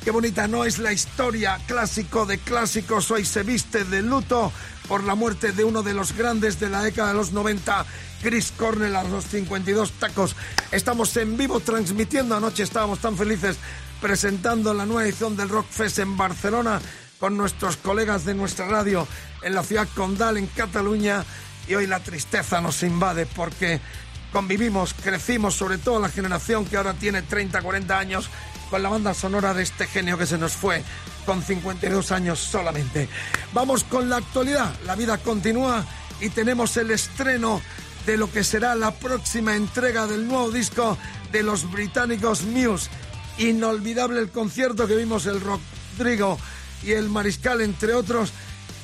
Qué 0.04 0.12
bonita 0.12 0.46
no 0.46 0.64
es 0.64 0.78
la 0.78 0.92
historia 0.92 1.58
clásico 1.66 2.24
de 2.24 2.38
clásicos, 2.38 3.10
hoy 3.10 3.24
se 3.24 3.42
viste 3.42 3.84
de 3.84 4.02
luto 4.02 4.52
por 4.86 5.02
la 5.02 5.16
muerte 5.16 5.50
de 5.50 5.64
uno 5.64 5.82
de 5.82 5.94
los 5.94 6.16
grandes 6.16 6.60
de 6.60 6.70
la 6.70 6.82
década 6.82 7.08
de 7.08 7.14
los 7.14 7.32
90, 7.32 7.84
Chris 8.22 8.52
Cornell 8.56 8.94
a 8.94 9.02
los 9.02 9.24
52 9.24 9.90
tacos. 9.92 10.36
Estamos 10.70 11.16
en 11.16 11.36
vivo 11.36 11.58
transmitiendo, 11.58 12.36
anoche 12.36 12.62
estábamos 12.62 13.00
tan 13.00 13.16
felices 13.16 13.56
presentando 14.00 14.72
la 14.72 14.86
nueva 14.86 15.04
edición 15.04 15.36
del 15.36 15.48
Rock 15.48 15.66
Fest 15.68 15.98
en 15.98 16.16
Barcelona 16.16 16.80
con 17.18 17.36
nuestros 17.36 17.76
colegas 17.76 18.24
de 18.24 18.34
nuestra 18.34 18.66
radio 18.66 19.06
en 19.42 19.54
la 19.54 19.62
ciudad 19.62 19.88
condal, 19.94 20.36
en 20.36 20.46
Cataluña, 20.46 21.24
y 21.68 21.74
hoy 21.74 21.86
la 21.86 22.00
tristeza 22.00 22.60
nos 22.60 22.82
invade 22.82 23.26
porque 23.26 23.80
convivimos, 24.32 24.94
crecimos, 24.94 25.54
sobre 25.54 25.78
todo 25.78 26.00
la 26.00 26.08
generación 26.08 26.64
que 26.64 26.76
ahora 26.76 26.94
tiene 26.94 27.22
30, 27.22 27.62
40 27.62 27.98
años, 27.98 28.28
con 28.70 28.82
la 28.82 28.88
banda 28.88 29.14
sonora 29.14 29.54
de 29.54 29.62
este 29.62 29.86
genio 29.86 30.18
que 30.18 30.26
se 30.26 30.38
nos 30.38 30.52
fue 30.52 30.82
con 31.24 31.42
52 31.42 32.12
años 32.12 32.38
solamente. 32.38 33.08
Vamos 33.52 33.84
con 33.84 34.08
la 34.08 34.16
actualidad, 34.16 34.72
la 34.84 34.96
vida 34.96 35.18
continúa 35.18 35.84
y 36.20 36.30
tenemos 36.30 36.76
el 36.76 36.90
estreno 36.90 37.60
de 38.06 38.16
lo 38.16 38.30
que 38.30 38.44
será 38.44 38.74
la 38.74 38.92
próxima 38.92 39.56
entrega 39.56 40.06
del 40.06 40.26
nuevo 40.26 40.50
disco 40.50 40.96
de 41.32 41.42
los 41.42 41.70
británicos 41.70 42.42
Muse. 42.42 42.88
Inolvidable 43.38 44.20
el 44.20 44.30
concierto 44.30 44.86
que 44.86 44.96
vimos 44.96 45.26
el 45.26 45.40
Rodrigo 45.40 46.38
y 46.86 46.92
el 46.92 47.08
Mariscal, 47.08 47.60
entre 47.60 47.94
otros, 47.94 48.32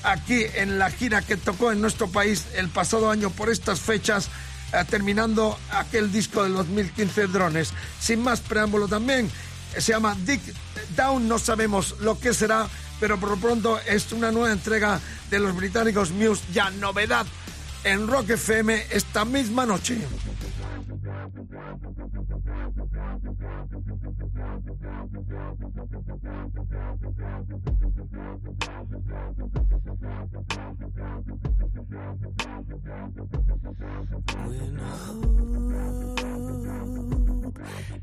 aquí 0.02 0.44
en 0.54 0.78
la 0.78 0.90
gira 0.90 1.22
que 1.22 1.36
tocó 1.36 1.70
en 1.70 1.80
nuestro 1.80 2.08
país 2.08 2.46
el 2.54 2.68
pasado 2.68 3.10
año 3.10 3.30
por 3.30 3.48
estas 3.48 3.80
fechas, 3.80 4.28
eh, 4.72 4.84
terminando 4.90 5.56
aquel 5.70 6.10
disco 6.10 6.42
del 6.42 6.54
2015 6.54 7.28
Drones. 7.28 7.72
Sin 8.00 8.22
más 8.22 8.40
preámbulo 8.40 8.88
también, 8.88 9.30
eh, 9.74 9.80
se 9.80 9.92
llama 9.92 10.16
Dick 10.26 10.40
Down, 10.96 11.28
no 11.28 11.38
sabemos 11.38 11.96
lo 12.00 12.18
que 12.18 12.34
será, 12.34 12.68
pero 12.98 13.18
por 13.18 13.30
lo 13.30 13.36
pronto 13.36 13.78
es 13.86 14.12
una 14.12 14.32
nueva 14.32 14.52
entrega 14.52 15.00
de 15.30 15.38
los 15.38 15.54
británicos 15.54 16.10
Muse, 16.10 16.42
ya 16.52 16.70
novedad 16.70 17.26
en 17.84 18.08
Rock 18.08 18.30
FM 18.30 18.86
esta 18.90 19.24
misma 19.24 19.64
noche. 19.64 19.98
When 25.02 25.10
hope 34.78 37.21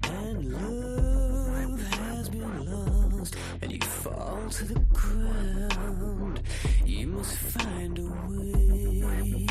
and 0.03 0.53
love 0.53 1.81
has 1.93 2.29
been 2.29 2.65
lost 2.65 3.35
and 3.61 3.71
you 3.71 3.79
fall 3.81 4.41
to 4.49 4.65
the 4.65 4.79
ground, 4.93 6.41
you 6.85 7.07
must 7.07 7.37
find 7.37 7.97
a 7.99 8.03
way. 8.03 9.47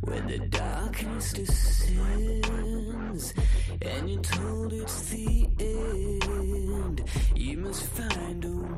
When 0.00 0.26
the 0.26 0.38
darkness 0.48 1.32
descends 1.32 3.34
and 3.82 4.10
you're 4.10 4.22
told 4.22 4.72
it's 4.72 5.10
the 5.10 5.48
end, 5.58 7.04
you 7.34 7.58
must 7.58 7.82
find 7.84 8.44
a 8.44 8.48
way. 8.48 8.76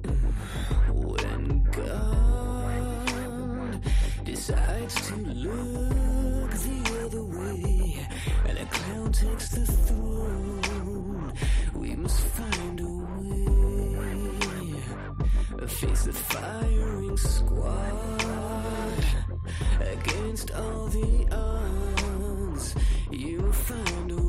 When 0.00 0.27
to 4.94 5.16
look 5.16 6.50
the 6.50 7.04
other 7.04 7.24
way 7.24 8.06
and 8.46 8.58
a 8.58 8.64
clown 8.66 9.12
takes 9.12 9.50
the 9.50 9.66
throne, 9.66 11.32
we 11.74 11.94
must 11.94 12.20
find 12.28 12.80
a 12.80 12.88
way. 12.88 13.08
Face 15.66 16.04
the 16.04 16.12
firing 16.12 17.16
squad 17.16 19.04
against 19.80 20.50
all 20.52 20.86
the 20.86 21.28
odds. 21.30 22.74
You'll 23.10 23.52
find 23.52 24.10
a 24.10 24.16
way. 24.16 24.28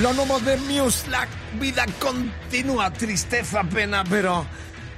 Lo 0.00 0.14
nuevo 0.14 0.40
de 0.40 0.56
Muse, 0.56 1.10
la 1.10 1.28
vida 1.60 1.84
continúa, 1.98 2.90
tristeza, 2.90 3.62
pena, 3.64 4.02
pero 4.08 4.46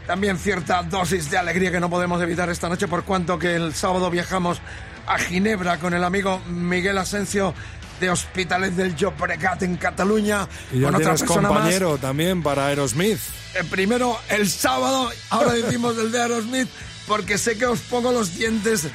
también 0.06 0.38
cierta 0.38 0.82
dosis 0.84 1.28
de 1.28 1.38
alegría 1.38 1.72
que 1.72 1.80
no 1.80 1.90
podemos 1.90 2.22
evitar 2.22 2.48
esta 2.50 2.68
noche, 2.68 2.86
por 2.86 3.02
cuanto 3.02 3.36
que 3.36 3.56
el 3.56 3.74
sábado 3.74 4.10
viajamos 4.10 4.60
a 5.06 5.18
Ginebra 5.18 5.78
con 5.78 5.92
el 5.94 6.04
amigo 6.04 6.40
Miguel 6.48 6.98
Asensio 6.98 7.52
de 7.98 8.10
Hospitalet 8.10 8.74
del 8.74 8.94
Llobregat 8.94 9.62
en 9.64 9.76
Cataluña, 9.76 10.46
Y 10.72 10.78
ya 10.78 10.86
con 10.86 10.94
otra 10.94 11.10
persona 11.14 11.48
más. 11.48 11.58
compañero 11.58 11.98
también 11.98 12.40
para 12.42 12.68
Aerosmith. 12.68 13.18
Eh, 13.54 13.64
primero 13.68 14.16
el 14.28 14.48
sábado, 14.48 15.10
ahora 15.30 15.52
decimos 15.52 15.98
el 15.98 16.12
de 16.12 16.22
Aerosmith, 16.22 16.68
porque 17.08 17.38
sé 17.38 17.58
que 17.58 17.66
os 17.66 17.80
pongo 17.80 18.12
los 18.12 18.36
dientes 18.36 18.84
eh, 18.84 18.90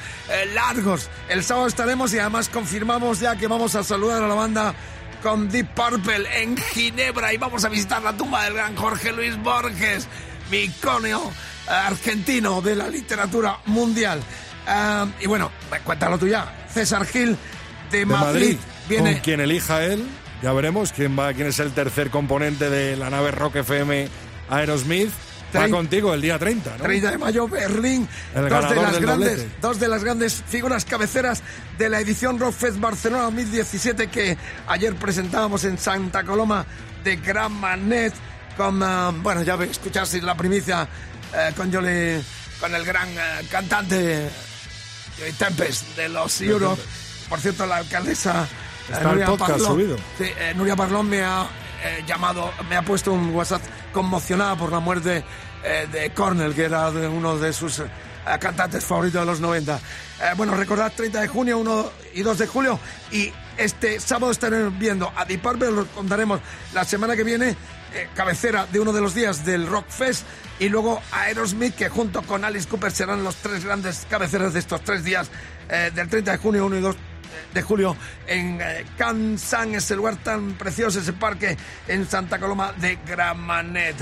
largos. 0.54 1.10
El 1.28 1.44
sábado 1.44 1.66
estaremos 1.66 2.14
y 2.14 2.18
además 2.18 2.48
confirmamos 2.48 3.20
ya 3.20 3.36
que 3.36 3.46
vamos 3.46 3.74
a 3.74 3.84
saludar 3.84 4.22
a 4.22 4.28
la 4.28 4.34
banda 4.34 4.74
con 5.22 5.48
Deep 5.48 5.74
Purple 5.74 6.42
en 6.42 6.56
Ginebra 6.56 7.32
y 7.32 7.36
vamos 7.36 7.64
a 7.64 7.68
visitar 7.68 8.02
la 8.02 8.12
tumba 8.12 8.44
del 8.44 8.54
gran 8.54 8.76
Jorge 8.76 9.12
Luis 9.12 9.36
Borges, 9.42 10.08
mi 10.50 10.58
iconio 10.58 11.20
eh, 11.68 11.70
argentino 11.70 12.60
de 12.60 12.76
la 12.76 12.88
literatura 12.88 13.58
mundial. 13.66 14.20
Ah, 14.66 15.06
y 15.20 15.26
bueno, 15.26 15.50
cuéntalo 15.84 16.18
tú 16.18 16.26
ya. 16.26 16.66
César 16.72 17.06
Gil 17.06 17.36
de, 17.90 17.98
de 17.98 18.06
Madrid, 18.06 18.26
Madrid, 18.26 18.58
viene 18.88 19.12
con 19.14 19.20
quien 19.22 19.40
elija 19.40 19.84
él. 19.84 20.06
Ya 20.42 20.52
veremos 20.52 20.92
quién 20.92 21.18
va, 21.18 21.32
quién 21.32 21.48
es 21.48 21.58
el 21.58 21.72
tercer 21.72 22.10
componente 22.10 22.70
de 22.70 22.96
la 22.96 23.10
nave 23.10 23.30
Rock 23.30 23.56
FM 23.56 24.08
Aerosmith. 24.50 25.10
Va 25.56 25.68
contigo 25.68 26.12
el 26.14 26.20
día 26.20 26.38
30, 26.38 26.76
¿no? 26.78 26.82
30 26.84 27.10
de 27.12 27.18
mayo, 27.18 27.48
Berlín. 27.48 28.06
El 28.34 28.48
dos, 28.48 28.68
de 28.68 28.76
las 28.76 29.00
grandes, 29.00 29.36
doblete. 29.36 29.56
dos 29.62 29.80
de 29.80 29.88
las 29.88 30.04
grandes 30.04 30.42
figuras 30.48 30.84
cabeceras 30.84 31.42
de 31.78 31.88
la 31.88 32.00
edición 32.00 32.38
Rockfest 32.38 32.78
Barcelona 32.78 33.24
2017 33.24 34.08
que 34.08 34.36
ayer 34.66 34.94
presentábamos 34.96 35.64
en 35.64 35.78
Santa 35.78 36.24
Coloma 36.24 36.66
de 37.04 37.16
Gran 37.16 37.52
Manet 37.52 38.12
con, 38.56 38.82
ah, 38.82 39.12
bueno, 39.22 39.42
ya 39.42 39.54
escuchasteis 39.54 40.22
la 40.22 40.36
primicia 40.36 40.86
eh, 41.34 41.52
con 41.56 41.72
Jolly, 41.72 42.20
con 42.60 42.74
el 42.74 42.84
gran 42.84 43.08
eh, 43.10 43.46
cantante 43.50 44.28
Joey 45.18 45.32
Tempest 45.32 45.96
de 45.96 46.08
los 46.08 46.40
Euros. 46.42 46.78
Por 47.28 47.40
cierto, 47.40 47.64
la 47.66 47.76
alcaldesa 47.76 48.46
Está 48.90 49.12
el 49.12 49.20
podcast 49.24 49.60
Parlon- 49.60 49.66
subido. 49.66 49.96
Sí, 50.18 50.24
Nuria 50.56 50.74
Parlón 50.76 51.08
me 51.08 51.22
ha 51.22 51.46
eh, 51.84 52.04
llamado, 52.06 52.50
me 52.68 52.76
ha 52.76 52.82
puesto 52.82 53.12
un 53.12 53.34
WhatsApp 53.34 53.62
conmocionada 53.92 54.56
por 54.56 54.72
la 54.72 54.80
muerte 54.80 55.24
eh, 55.64 55.88
de 55.90 56.10
Cornell, 56.10 56.54
que 56.54 56.64
era 56.64 56.88
uno 56.88 57.36
de 57.36 57.52
sus 57.52 57.80
eh, 57.80 57.86
cantantes 58.38 58.84
favoritos 58.84 59.20
de 59.20 59.26
los 59.26 59.40
90. 59.40 59.76
Eh, 59.76 59.80
bueno, 60.36 60.54
recordad 60.54 60.92
30 60.94 61.20
de 61.20 61.28
junio, 61.28 61.58
1 61.58 61.92
y 62.14 62.22
2 62.22 62.38
de 62.38 62.46
julio, 62.46 62.78
y 63.10 63.32
este 63.56 63.98
sábado 63.98 64.30
estaremos 64.30 64.78
viendo 64.78 65.12
a 65.16 65.24
Deep 65.24 65.42
Purple, 65.42 65.72
lo 65.72 65.86
contaremos 65.88 66.40
la 66.72 66.84
semana 66.84 67.16
que 67.16 67.24
viene, 67.24 67.56
cabecera 68.14 68.66
de 68.66 68.78
uno 68.78 68.92
de 68.92 69.00
los 69.00 69.14
días 69.14 69.44
del 69.44 69.66
Rock 69.66 69.88
Fest, 69.88 70.24
y 70.60 70.68
luego 70.68 71.02
Aerosmith, 71.10 71.74
que 71.74 71.88
junto 71.88 72.22
con 72.22 72.44
Alice 72.44 72.68
Cooper 72.68 72.92
serán 72.92 73.24
los 73.24 73.36
tres 73.36 73.64
grandes 73.64 74.06
cabeceras 74.08 74.52
de 74.52 74.60
estos 74.60 74.82
tres 74.82 75.02
días, 75.02 75.28
del 75.68 76.08
30 76.08 76.32
de 76.32 76.38
junio, 76.38 76.66
1 76.66 76.76
y 76.76 76.80
2 76.80 76.96
de 77.54 77.62
julio 77.62 77.96
en 78.26 78.60
eh, 78.60 78.84
Cansan, 78.96 79.74
ese 79.74 79.96
lugar 79.96 80.16
tan 80.16 80.54
precioso, 80.54 81.00
ese 81.00 81.12
parque 81.12 81.56
en 81.86 82.08
Santa 82.08 82.38
Coloma 82.38 82.72
de 82.72 82.98
Gramanet. 83.06 83.96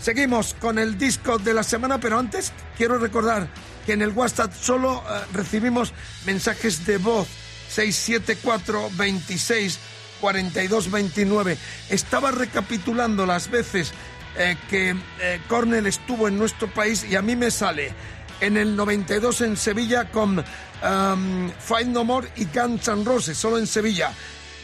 Seguimos 0.00 0.54
con 0.54 0.78
el 0.78 0.96
disco 0.96 1.38
de 1.38 1.54
la 1.54 1.62
semana, 1.62 1.98
pero 1.98 2.18
antes 2.18 2.52
quiero 2.76 2.98
recordar 2.98 3.48
que 3.84 3.94
en 3.94 4.02
el 4.02 4.10
WhatsApp 4.10 4.52
solo 4.54 5.02
eh, 5.08 5.20
recibimos 5.32 5.92
mensajes 6.24 6.86
de 6.86 6.98
voz 6.98 7.28
674 7.70 8.90
26 8.96 9.78
42 10.20 10.90
29. 10.90 11.58
Estaba 11.90 12.30
recapitulando 12.30 13.26
las 13.26 13.50
veces 13.50 13.92
eh, 14.36 14.56
que 14.70 14.94
eh, 15.20 15.40
Cornell 15.48 15.86
estuvo 15.86 16.28
en 16.28 16.38
nuestro 16.38 16.68
país 16.68 17.04
y 17.04 17.16
a 17.16 17.22
mí 17.22 17.34
me 17.34 17.50
sale 17.50 17.92
en 18.40 18.56
el 18.56 18.76
92 18.76 19.40
en 19.42 19.56
Sevilla 19.56 20.10
con 20.10 20.38
um, 20.38 21.50
Fight 21.58 21.88
No 21.88 22.04
More 22.04 22.28
y 22.36 22.46
Guns 22.46 22.88
N' 22.88 23.04
Roses, 23.04 23.36
solo 23.36 23.58
en 23.58 23.66
Sevilla. 23.66 24.12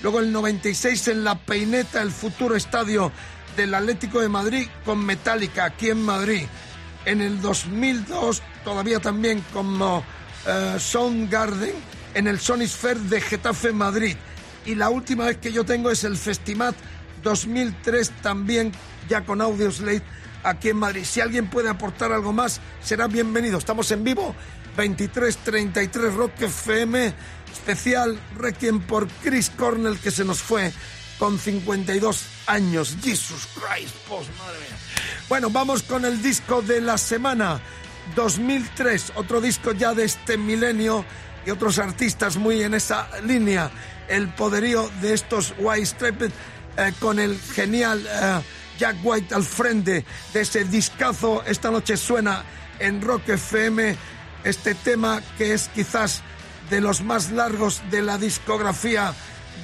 Luego 0.02 0.20
el 0.20 0.32
96 0.32 1.08
en 1.08 1.24
La 1.24 1.34
Peineta, 1.34 2.02
el 2.02 2.10
futuro 2.10 2.56
estadio 2.56 3.10
del 3.56 3.74
Atlético 3.74 4.20
de 4.20 4.28
Madrid 4.28 4.68
con 4.84 5.04
Metallica 5.04 5.64
aquí 5.64 5.90
en 5.90 6.02
Madrid. 6.02 6.42
En 7.04 7.20
el 7.20 7.40
2002 7.40 8.42
todavía 8.64 9.00
también 9.00 9.44
como 9.52 10.04
eh, 10.46 10.76
Soundgarden 10.78 11.74
en 12.14 12.26
el 12.26 12.40
Sonisphere 12.40 13.00
de 13.00 13.20
Getafe 13.20 13.72
Madrid. 13.72 14.16
Y 14.66 14.74
la 14.74 14.90
última 14.90 15.26
vez 15.26 15.38
que 15.38 15.52
yo 15.52 15.64
tengo 15.64 15.90
es 15.90 16.04
el 16.04 16.16
Festimat 16.16 16.74
2003 17.22 18.10
también 18.22 18.72
ya 19.08 19.24
con 19.24 19.40
Audio 19.40 19.70
Slate 19.70 20.04
aquí 20.44 20.68
en 20.68 20.76
Madrid. 20.76 21.04
Si 21.04 21.20
alguien 21.20 21.48
puede 21.48 21.68
aportar 21.68 22.12
algo 22.12 22.32
más, 22.32 22.60
será 22.82 23.08
bienvenido. 23.08 23.58
Estamos 23.58 23.90
en 23.90 24.04
vivo, 24.04 24.34
2333 24.76 26.14
Rock 26.14 26.42
FM, 26.42 27.12
especial 27.52 28.18
Requiem 28.36 28.80
por 28.80 29.08
Chris 29.22 29.50
Cornell 29.50 29.98
que 29.98 30.10
se 30.10 30.24
nos 30.24 30.40
fue 30.40 30.72
con 31.18 31.38
52 31.38 32.24
años. 32.46 32.96
Jesus 33.02 33.48
Christ, 33.54 33.94
post, 34.08 34.28
madre 34.38 34.58
mía. 34.58 34.76
Bueno, 35.28 35.50
vamos 35.50 35.82
con 35.82 36.04
el 36.04 36.20
disco 36.22 36.62
de 36.62 36.80
la 36.80 36.98
semana 36.98 37.60
2003, 38.14 39.12
otro 39.16 39.40
disco 39.40 39.72
ya 39.72 39.94
de 39.94 40.04
este 40.04 40.36
milenio 40.36 41.04
y 41.46 41.50
otros 41.50 41.78
artistas 41.78 42.36
muy 42.36 42.62
en 42.62 42.74
esa 42.74 43.08
línea. 43.22 43.70
El 44.08 44.28
poderío 44.28 44.90
de 45.00 45.14
estos 45.14 45.54
White 45.58 45.86
Striped 45.86 46.30
eh, 46.76 46.92
con 47.00 47.18
el 47.18 47.38
genial 47.38 48.06
eh, 48.06 48.40
Jack 48.78 48.96
White 49.02 49.34
al 49.34 49.44
frente 49.44 50.04
de 50.32 50.40
ese 50.40 50.64
discazo. 50.64 51.42
Esta 51.46 51.70
noche 51.70 51.96
suena 51.96 52.44
en 52.78 53.00
Rock 53.00 53.28
FM 53.30 53.96
este 54.44 54.74
tema 54.74 55.22
que 55.38 55.54
es 55.54 55.68
quizás 55.68 56.22
de 56.70 56.80
los 56.80 57.02
más 57.02 57.30
largos 57.30 57.82
de 57.90 58.02
la 58.02 58.18
discografía 58.18 59.14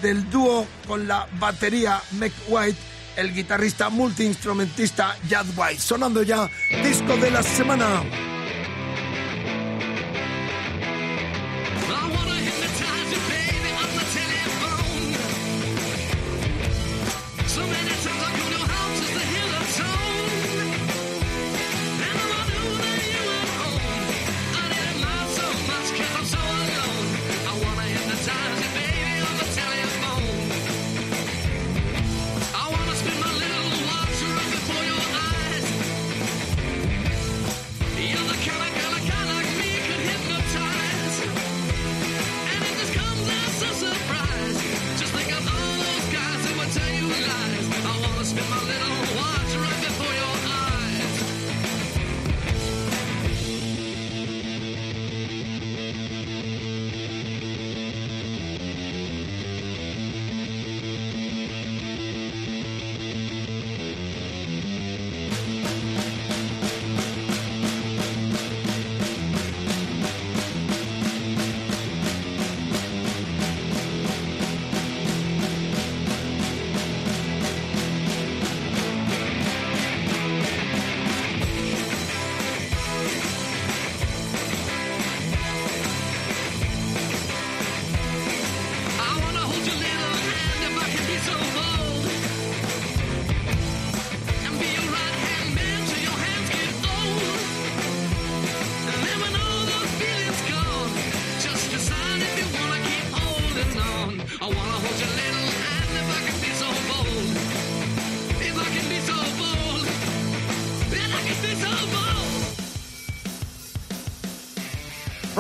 del 0.03 0.31
dúo 0.31 0.67
con 0.87 1.07
la 1.07 1.29
batería 1.39 2.01
Mick 2.13 2.33
White, 2.49 2.79
el 3.17 3.35
guitarrista 3.35 3.89
multiinstrumentista 3.91 5.17
Jack 5.29 5.47
White. 5.57 5.81
Sonando 5.81 6.23
ya 6.23 6.49
disco 6.83 7.17
de 7.17 7.31
la 7.31 7.43
semana. 7.43 8.30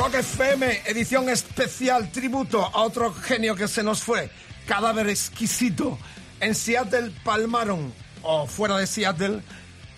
Rock 0.01 0.15
FM, 0.15 0.81
edición 0.87 1.29
especial, 1.29 2.11
tributo 2.11 2.65
a 2.65 2.85
otro 2.85 3.13
genio 3.13 3.55
que 3.55 3.69
se 3.69 3.83
nos 3.83 4.03
fue, 4.03 4.31
cadáver 4.67 5.11
exquisito. 5.11 5.99
En 6.41 6.55
Seattle 6.55 7.13
palmaron, 7.23 7.93
o 8.23 8.47
fuera 8.47 8.79
de 8.79 8.87
Seattle, 8.87 9.43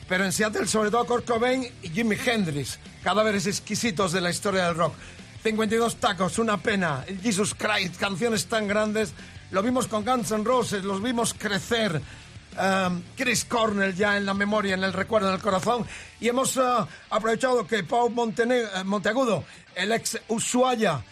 pero 0.09 0.25
en 0.25 0.33
Seattle 0.33 0.67
sobre 0.67 0.91
todo 0.91 1.07
Kurt 1.07 1.25
Cobain 1.25 1.69
y 1.85 1.89
Jimi 1.89 2.17
Hendrix, 2.17 2.81
cadáveres 3.05 3.47
exquisitos 3.47 4.11
de 4.11 4.21
la 4.21 4.31
historia 4.31 4.65
del 4.65 4.75
rock. 4.75 4.95
52 5.45 5.95
tacos, 5.95 6.41
una 6.41 6.61
pena, 6.61 7.05
Jesus 7.23 7.55
Christ, 7.55 7.95
canciones 7.95 8.47
tan 8.47 8.67
grandes. 8.67 9.13
Lo 9.53 9.63
vimos 9.63 9.87
con 9.87 10.05
Guns 10.05 10.33
N' 10.33 10.43
Roses, 10.43 10.83
los 10.83 11.01
vimos 11.01 11.33
crecer. 11.33 12.03
Um, 12.59 13.03
Chris 13.17 13.47
Cornell 13.47 13.95
ya 13.95 14.17
en 14.19 14.27
la 14.27 14.35
memoria, 14.35 14.75
en 14.75 14.85
el 14.85 14.93
recuerdo, 14.93 15.29
en 15.29 15.35
el 15.35 15.41
corazón. 15.41 15.87
Y 16.21 16.29
hemos 16.29 16.57
uh, 16.59 16.87
aprovechado 17.09 17.67
que 17.67 17.83
Pau 17.83 18.11
Montene- 18.11 18.69
eh, 18.75 18.85
Monteagudo, 18.85 19.45
el 19.75 19.91
ex 19.93 20.21
Ushuaia, 20.29 21.03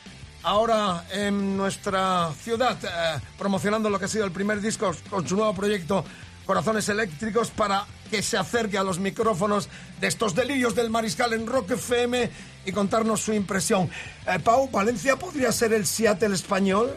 ahora 0.43 1.05
en 1.11 1.57
nuestra 1.57 2.31
ciudad, 2.43 2.77
eh, 2.85 3.21
promocionando 3.39 3.89
lo 3.89 3.99
que 3.99 4.05
ha 4.05 4.09
sido 4.09 4.27
el 4.27 4.33
primer 4.33 4.61
disco 4.61 4.93
con 5.09 5.27
su 5.27 5.35
nuevo 5.37 5.55
proyecto 5.55 6.05
Corazones 6.45 6.89
Eléctricos, 6.91 7.51
para 7.51 7.87
que 8.11 8.23
se 8.23 8.37
acerque 8.37 8.77
a 8.77 8.83
los 8.83 8.99
micrófonos 8.99 9.69
de 9.99 10.09
estos 10.09 10.35
delirios 10.35 10.75
del 10.75 10.91
Mariscal 10.91 11.33
en 11.33 11.47
Rock 11.47 11.71
FM 11.71 12.29
y 12.67 12.73
contarnos 12.73 13.21
su 13.23 13.33
impresión. 13.33 13.89
Eh, 14.27 14.39
Pau, 14.41 14.69
¿Valencia 14.71 15.17
podría 15.17 15.53
ser 15.53 15.73
el 15.73 15.87
Seattle 15.87 16.35
español? 16.35 16.93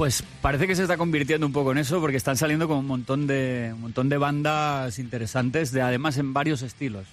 Pues 0.00 0.24
parece 0.40 0.66
que 0.66 0.74
se 0.74 0.80
está 0.80 0.96
convirtiendo 0.96 1.46
un 1.46 1.52
poco 1.52 1.72
en 1.72 1.76
eso 1.76 2.00
porque 2.00 2.16
están 2.16 2.38
saliendo 2.38 2.66
con 2.66 2.78
un 2.78 2.86
montón 2.86 3.26
de, 3.26 3.70
un 3.74 3.82
montón 3.82 4.08
de 4.08 4.16
bandas 4.16 4.98
interesantes, 4.98 5.72
de, 5.72 5.82
además 5.82 6.16
en 6.16 6.32
varios 6.32 6.62
estilos. 6.62 7.06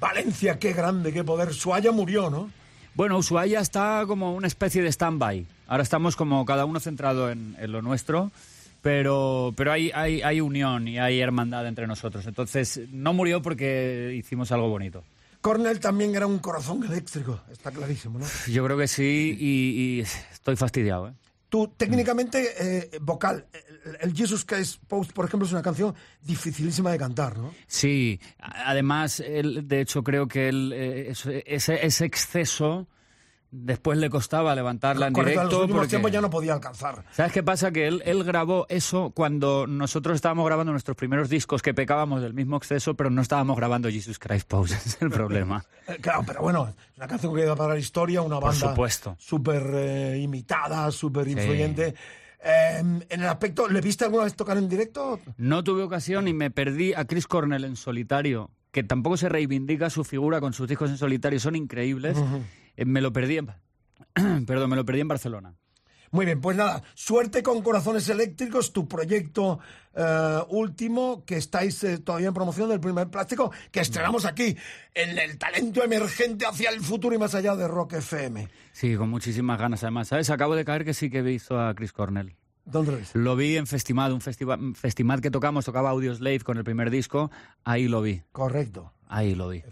Valencia, 0.00 0.58
qué 0.58 0.72
grande, 0.72 1.12
qué 1.12 1.22
poder. 1.22 1.54
Suaya 1.54 1.92
murió, 1.92 2.28
¿no? 2.28 2.50
Bueno, 2.96 3.16
Ushuaia 3.16 3.60
está 3.60 4.02
como 4.08 4.34
una 4.34 4.48
especie 4.48 4.82
de 4.82 4.88
stand-by. 4.88 5.46
Ahora 5.68 5.84
estamos 5.84 6.16
como 6.16 6.44
cada 6.44 6.64
uno 6.64 6.80
centrado 6.80 7.30
en, 7.30 7.54
en 7.60 7.70
lo 7.70 7.80
nuestro, 7.80 8.32
pero, 8.82 9.54
pero 9.56 9.70
hay, 9.70 9.92
hay, 9.94 10.20
hay 10.22 10.40
unión 10.40 10.88
y 10.88 10.98
hay 10.98 11.20
hermandad 11.20 11.64
entre 11.68 11.86
nosotros. 11.86 12.26
Entonces, 12.26 12.80
no 12.90 13.12
murió 13.12 13.40
porque 13.40 14.16
hicimos 14.18 14.50
algo 14.50 14.68
bonito. 14.68 15.04
Cornell 15.42 15.78
también 15.78 16.12
era 16.16 16.26
un 16.26 16.40
corazón 16.40 16.82
eléctrico, 16.82 17.40
está 17.52 17.70
clarísimo, 17.70 18.18
¿no? 18.18 18.26
Yo 18.48 18.64
creo 18.64 18.76
que 18.76 18.88
sí 18.88 19.36
y, 19.38 20.00
y 20.00 20.00
estoy 20.00 20.56
fastidiado. 20.56 21.10
¿eh? 21.10 21.12
Tú, 21.50 21.68
técnicamente, 21.76 22.54
eh, 22.58 22.90
vocal, 23.02 23.44
el, 23.84 23.96
el 24.00 24.16
Jesus 24.16 24.44
Christ 24.46 24.80
Post, 24.88 25.12
por 25.12 25.24
ejemplo, 25.26 25.44
es 25.46 25.52
una 25.52 25.62
canción 25.62 25.94
dificilísima 26.22 26.92
de 26.92 26.98
cantar, 26.98 27.36
¿no? 27.36 27.52
Sí, 27.66 28.20
además, 28.38 29.22
de 29.26 29.80
hecho, 29.80 30.02
creo 30.02 30.26
que 30.28 30.48
él, 30.48 30.72
eh, 30.72 31.10
ese, 31.10 31.42
ese- 31.46 31.84
ese 31.84 32.04
exceso 32.06 32.86
después 33.52 33.98
le 33.98 34.08
costaba 34.10 34.54
levantarla 34.54 35.08
en 35.08 35.12
Correcto, 35.12 35.40
en 35.40 35.44
los 35.46 35.52
directo. 35.54 35.74
porque- 35.74 35.88
tiempos 35.88 36.12
ya 36.12 36.20
no 36.20 36.30
podía 36.30 36.52
alcanzar. 36.54 37.04
¿Sabes 37.12 37.32
qué 37.32 37.42
pasa? 37.42 37.70
Que 37.72 37.88
él, 37.88 38.02
él 38.04 38.22
grabó 38.24 38.66
eso 38.68 39.10
cuando 39.10 39.66
nosotros 39.66 40.14
estábamos 40.14 40.46
grabando 40.46 40.72
nuestros 40.72 40.96
primeros 40.96 41.28
discos 41.28 41.60
que 41.62 41.74
pecábamos 41.74 42.22
del 42.22 42.32
mismo 42.34 42.56
exceso, 42.56 42.94
pero 42.94 43.10
no 43.10 43.22
estábamos 43.22 43.56
grabando 43.56 43.88
Jesus 43.90 44.18
Christ 44.18 44.46
Pose, 44.48 44.74
es 44.86 44.98
el 45.02 45.10
problema. 45.10 45.64
Eh, 45.88 45.96
Claro, 46.00 46.22
pero 46.26 46.40
bueno, 46.42 46.74
una 46.96 47.08
canción 47.08 47.34
que 47.34 47.40
queda 47.42 47.56
para 47.56 47.74
la 47.74 47.80
historia, 47.80 48.22
una 48.22 48.36
Por 48.40 48.50
banda 48.50 48.68
supuesto. 48.70 49.16
súper 49.18 49.62
eh, 49.74 50.18
imitada, 50.22 50.90
súper 50.92 51.26
influyente. 51.28 51.94
Eh, 52.42 52.78
en 52.78 53.04
el 53.20 53.28
aspecto, 53.28 53.68
¿le 53.68 53.80
viste 53.80 54.04
alguna 54.04 54.24
vez 54.24 54.34
tocar 54.34 54.56
en 54.56 54.68
directo? 54.68 55.20
No 55.36 55.62
tuve 55.62 55.82
ocasión 55.82 56.26
y 56.28 56.32
me 56.32 56.50
perdí 56.50 56.94
a 56.94 57.04
Chris 57.04 57.26
Cornell 57.26 57.64
en 57.64 57.76
solitario, 57.76 58.50
que 58.70 58.82
tampoco 58.82 59.16
se 59.18 59.28
reivindica 59.28 59.90
su 59.90 60.04
figura 60.04 60.40
con 60.40 60.52
sus 60.54 60.66
discos 60.68 60.88
en 60.90 60.96
solitario, 60.96 61.38
son 61.40 61.56
increíbles. 61.56 62.16
Eh, 62.16 62.22
Me 62.84 63.00
lo 63.00 63.12
perdí 63.12 63.38
en... 63.38 63.50
Perdón, 64.46 64.70
me 64.70 64.76
lo 64.76 64.84
perdí 64.84 65.00
en 65.00 65.08
Barcelona. 65.08 65.54
Muy 66.12 66.26
bien, 66.26 66.40
pues 66.40 66.56
nada, 66.56 66.82
suerte 66.94 67.40
con 67.40 67.62
Corazones 67.62 68.08
Eléctricos, 68.08 68.72
tu 68.72 68.88
proyecto 68.88 69.60
eh, 69.94 70.38
último, 70.48 71.24
que 71.24 71.36
estáis 71.36 71.84
eh, 71.84 71.98
todavía 71.98 72.28
en 72.28 72.34
promoción 72.34 72.68
del 72.68 72.80
primer 72.80 73.08
plástico, 73.08 73.52
que 73.70 73.78
estrenamos 73.78 74.24
aquí, 74.24 74.56
en 74.92 75.16
el 75.16 75.38
talento 75.38 75.84
emergente 75.84 76.46
hacia 76.46 76.70
el 76.70 76.80
futuro 76.80 77.14
y 77.14 77.18
más 77.18 77.36
allá 77.36 77.54
de 77.54 77.68
Rock 77.68 77.92
FM. 77.94 78.48
Sí, 78.72 78.96
con 78.96 79.08
muchísimas 79.08 79.60
ganas 79.60 79.84
además. 79.84 80.08
¿Sabes? 80.08 80.30
Acabo 80.30 80.56
de 80.56 80.64
caer 80.64 80.84
que 80.84 80.94
sí 80.94 81.10
que 81.10 81.18
he 81.18 81.22
visto 81.22 81.60
a 81.60 81.72
Chris 81.76 81.92
Cornell. 81.92 82.34
¿Dónde 82.64 82.90
lo 82.90 82.98
ves? 82.98 83.14
Lo 83.14 83.36
vi 83.36 83.56
en 83.56 83.68
Festimad, 83.68 84.12
un 84.12 84.20
festival, 84.20 84.74
festival 84.74 85.20
que 85.20 85.30
tocamos, 85.30 85.64
tocaba 85.64 85.90
Audioslave 85.90 86.40
con 86.40 86.58
el 86.58 86.64
primer 86.64 86.90
disco, 86.90 87.30
ahí 87.62 87.86
lo 87.86 88.02
vi, 88.02 88.22
Correcto. 88.32 88.92
Ahí 89.10 89.34
lo 89.34 89.48
vi. 89.48 89.62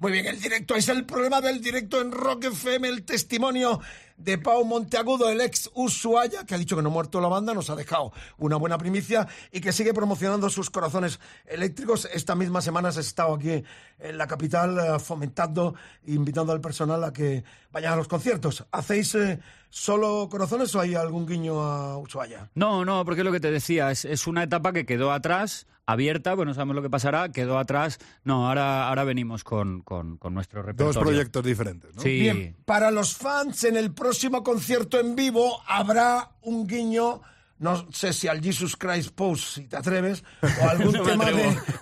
Muy 0.00 0.12
bien, 0.12 0.26
el 0.26 0.40
directo 0.40 0.74
es 0.74 0.88
el 0.88 1.06
problema 1.06 1.40
del 1.40 1.60
directo 1.60 2.00
en 2.00 2.12
Rock 2.12 2.44
FM, 2.44 2.88
el 2.88 3.04
testimonio 3.04 3.80
de 4.16 4.36
Pau 4.38 4.64
Monteagudo, 4.64 5.28
el 5.28 5.40
ex 5.40 5.70
Ushuaia, 5.74 6.44
que 6.44 6.54
ha 6.54 6.58
dicho 6.58 6.76
que 6.76 6.82
no 6.82 6.88
ha 6.88 6.92
muerto 6.92 7.20
la 7.20 7.28
banda, 7.28 7.54
nos 7.54 7.70
ha 7.70 7.76
dejado 7.76 8.12
una 8.38 8.56
buena 8.56 8.76
primicia 8.76 9.26
y 9.50 9.60
que 9.60 9.72
sigue 9.72 9.94
promocionando 9.94 10.50
sus 10.50 10.70
corazones 10.70 11.20
eléctricos. 11.46 12.08
Esta 12.12 12.34
misma 12.34 12.60
semana 12.60 12.88
has 12.88 12.96
estado 12.96 13.34
aquí 13.34 13.64
en 13.98 14.18
la 14.18 14.26
capital 14.26 14.78
eh, 14.78 14.98
fomentando 14.98 15.74
invitando 16.06 16.52
al 16.52 16.60
personal 16.60 17.02
a 17.04 17.12
que 17.12 17.44
vayan 17.70 17.92
a 17.92 17.96
los 17.96 18.08
conciertos. 18.08 18.66
¿Hacéis 18.72 19.14
eh, 19.14 19.40
solo 19.78 20.28
corazones 20.30 20.72
o 20.76 20.80
hay 20.80 20.94
algún 20.94 21.26
guiño 21.26 21.60
a 21.60 21.98
Ushuaia? 21.98 22.48
No, 22.54 22.84
no, 22.84 23.04
porque 23.04 23.22
es 23.22 23.24
lo 23.24 23.32
que 23.32 23.40
te 23.40 23.50
decía, 23.50 23.90
es, 23.90 24.04
es 24.04 24.26
una 24.28 24.44
etapa 24.44 24.72
que 24.72 24.86
quedó 24.86 25.10
atrás, 25.10 25.66
abierta, 25.84 26.36
pues 26.36 26.46
no 26.46 26.54
sabemos 26.54 26.76
lo 26.76 26.82
que 26.82 26.90
pasará, 26.90 27.30
quedó 27.30 27.58
atrás. 27.58 27.98
No, 28.22 28.46
ahora, 28.48 28.88
ahora 28.88 29.02
venimos 29.02 29.42
con, 29.42 29.82
con, 29.82 30.16
con 30.16 30.32
nuestro 30.32 30.60
Dos 30.60 30.66
repertorio. 30.68 31.00
proyectos 31.00 31.44
diferentes, 31.44 31.94
¿no? 31.96 32.02
Sí. 32.02 32.20
Bien, 32.20 32.56
para 32.64 32.92
los 32.92 33.14
fans, 33.16 33.64
en 33.64 33.76
el 33.76 33.92
próximo 33.92 34.44
concierto 34.44 35.00
en 35.00 35.16
vivo 35.16 35.60
habrá 35.66 36.30
un 36.42 36.68
guiño, 36.68 37.20
no 37.58 37.90
sé 37.90 38.12
si 38.12 38.28
al 38.28 38.40
Jesus 38.42 38.76
Christ 38.76 39.10
Pose, 39.10 39.62
si 39.62 39.66
te 39.66 39.76
atreves, 39.76 40.22
o 40.62 40.68
algún 40.68 40.92
No 40.96 41.02
tema 41.02 41.24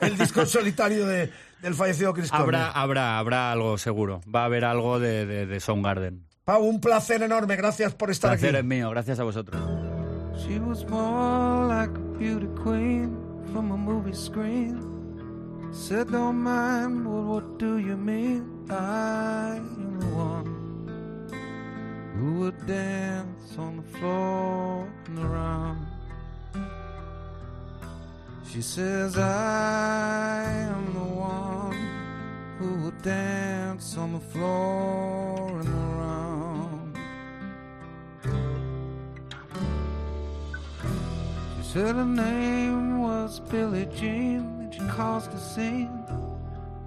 del 0.00 0.16
disco 0.18 0.46
solitario 0.46 1.06
de- 1.06 1.30
del 1.60 1.74
fallecido 1.74 2.12
Chris 2.14 2.32
Habrá, 2.32 2.44
Cornell. 2.44 2.70
habrá, 2.74 3.18
habrá 3.18 3.52
algo 3.52 3.76
seguro. 3.78 4.20
Va 4.34 4.42
a 4.42 4.44
haber 4.46 4.64
algo 4.64 4.98
de, 4.98 5.26
de, 5.26 5.46
de 5.46 5.60
Soundgarden. 5.60 6.24
Pau, 6.44 6.64
un 6.64 6.80
placer 6.80 7.22
enorme, 7.22 7.54
gracias 7.54 7.94
por 7.94 8.10
estar 8.10 8.32
placer 8.32 8.48
aquí. 8.50 8.58
es 8.58 8.64
mío, 8.64 8.90
gracias 8.90 9.20
a 9.20 9.22
vosotros. 9.24 9.62
She 10.36 10.58
was 10.58 10.84
more 10.88 11.68
like 11.68 11.90
a 11.96 12.18
beauty 12.18 12.48
queen 12.60 13.16
from 13.52 13.70
a 13.70 13.76
movie 13.76 14.12
screen. 14.12 14.80
Said, 15.72 16.10
don't 16.10 16.42
mind, 16.42 17.06
well, 17.06 17.22
what 17.22 17.58
do 17.58 17.78
you 17.78 17.96
mean? 17.96 18.66
I 18.68 19.56
am 19.56 20.00
the 20.00 20.06
one 20.06 20.46
who 22.16 22.40
would 22.40 22.66
dance 22.66 23.56
on 23.56 23.76
the 23.76 23.98
floor 23.98 24.86
and 25.06 25.18
around. 25.20 25.86
She 28.52 28.60
says, 28.62 29.16
I 29.16 30.44
am 30.44 30.92
the 30.92 31.08
one 31.14 31.76
who 32.58 32.84
would 32.84 33.00
dance 33.00 33.96
on 33.96 34.12
the 34.12 34.20
floor 34.20 35.60
and 35.60 35.68
around. 35.68 36.31
Said 41.72 41.96
her 41.96 42.04
name 42.04 43.00
was 43.00 43.40
Billie 43.40 43.86
Jean, 43.86 44.40
and 44.60 44.74
she 44.74 44.80
caused 44.80 45.32
a 45.32 45.38
scene. 45.38 46.04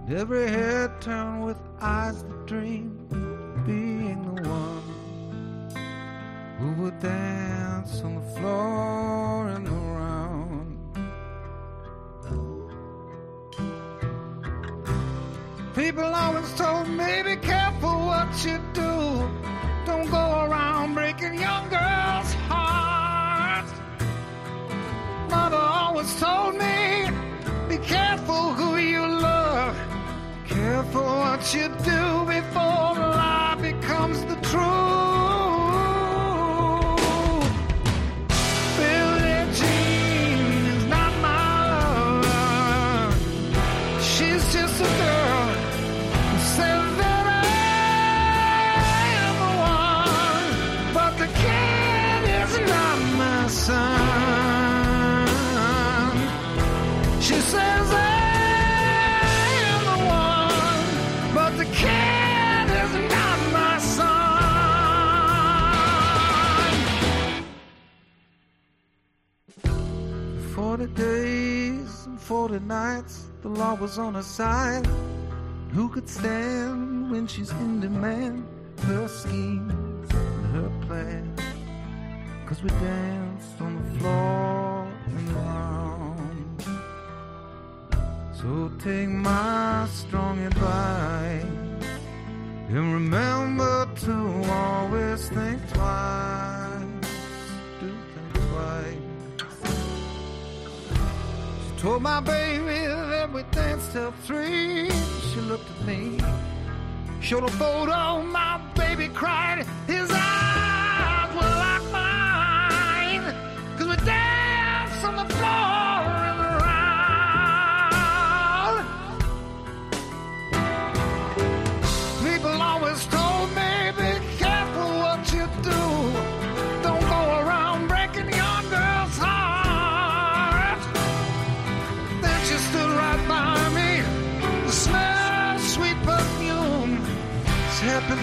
And 0.06 0.16
every 0.16 0.48
head 0.48 1.02
turned 1.02 1.44
with 1.44 1.58
eyes 1.82 2.22
that 2.22 2.46
dream, 2.46 3.08
being 3.66 4.22
the 4.36 4.48
one 4.48 4.84
who 6.60 6.84
would 6.84 7.00
dance 7.00 8.04
on 8.04 8.14
the 8.14 8.40
floor 8.40 9.48
and 9.50 9.68
around. 9.68 10.78
People 15.74 16.04
always 16.04 16.54
told 16.54 16.88
me, 16.90 17.24
be 17.24 17.38
careful 17.38 18.06
what 18.06 18.30
you 18.46 18.60
do. 18.74 19.28
Don't 19.88 20.12
go 20.12 20.46
around 20.46 20.94
breaking 20.94 21.40
young 21.40 21.70
girls' 21.70 22.36
careful 27.88 28.54
who 28.54 28.78
you 28.78 29.06
love. 29.06 29.76
Careful 30.48 31.04
what 31.04 31.54
you 31.54 31.68
do 31.84 32.26
before 32.26 33.15
40 72.26 72.60
nights, 72.62 73.28
the 73.44 73.50
law 73.50 73.76
was 73.76 74.00
on 74.00 74.16
her 74.16 74.24
side. 74.24 74.84
Who 75.74 75.88
could 75.90 76.10
stand 76.10 77.12
when 77.12 77.28
she's 77.28 77.52
in 77.52 77.82
demand? 77.82 78.48
Her 78.80 79.08
schemes 79.08 80.10
and 80.12 80.46
her 80.56 80.72
plans. 80.88 81.40
Cause 82.48 82.64
we 82.64 82.70
danced 82.70 83.62
on 83.62 83.76
the 83.76 84.00
floor 84.00 84.88
and 85.06 85.36
around. 85.36 86.64
So 88.34 88.72
take 88.84 89.10
my 89.10 89.88
strong 89.92 90.40
advice. 90.40 91.44
And 92.70 92.92
remember 92.92 93.88
to 94.06 94.52
always 94.52 95.30
think 95.30 95.62
twice. 95.74 96.45
Told 101.86 102.02
my 102.02 102.20
baby 102.20 102.88
that 102.88 103.32
we 103.32 103.44
danced 103.52 103.92
till 103.92 104.12
three. 104.26 104.90
She 105.30 105.40
looked 105.42 105.70
at 105.70 105.86
me, 105.86 106.18
showed 107.22 107.44
a 107.44 107.48
photo. 107.48 108.24
My 108.24 108.60
baby 108.74 109.08
cried. 109.10 109.68
His 109.86 110.10
eyes 110.10 110.35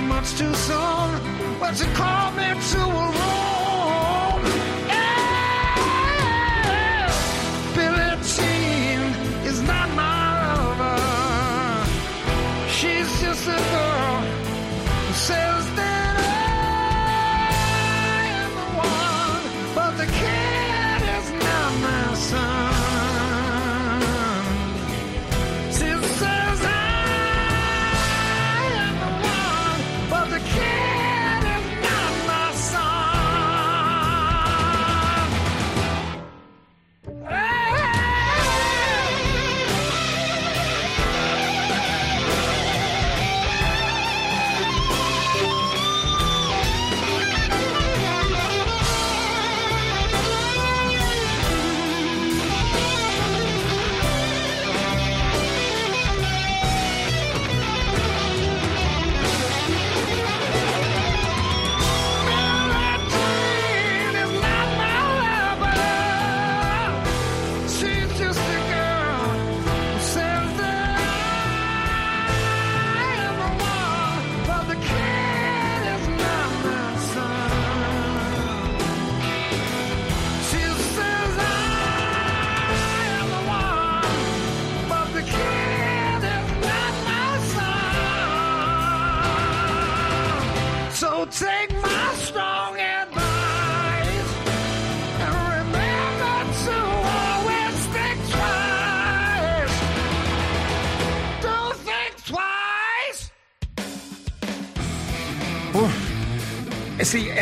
Much 0.01 0.39
too 0.39 0.55
soon, 0.55 1.21
but 1.61 1.79
you 1.79 1.87
called 1.95 2.35
me 2.37 2.49
to 2.71 2.81
a 2.81 3.11
room. 3.11 3.52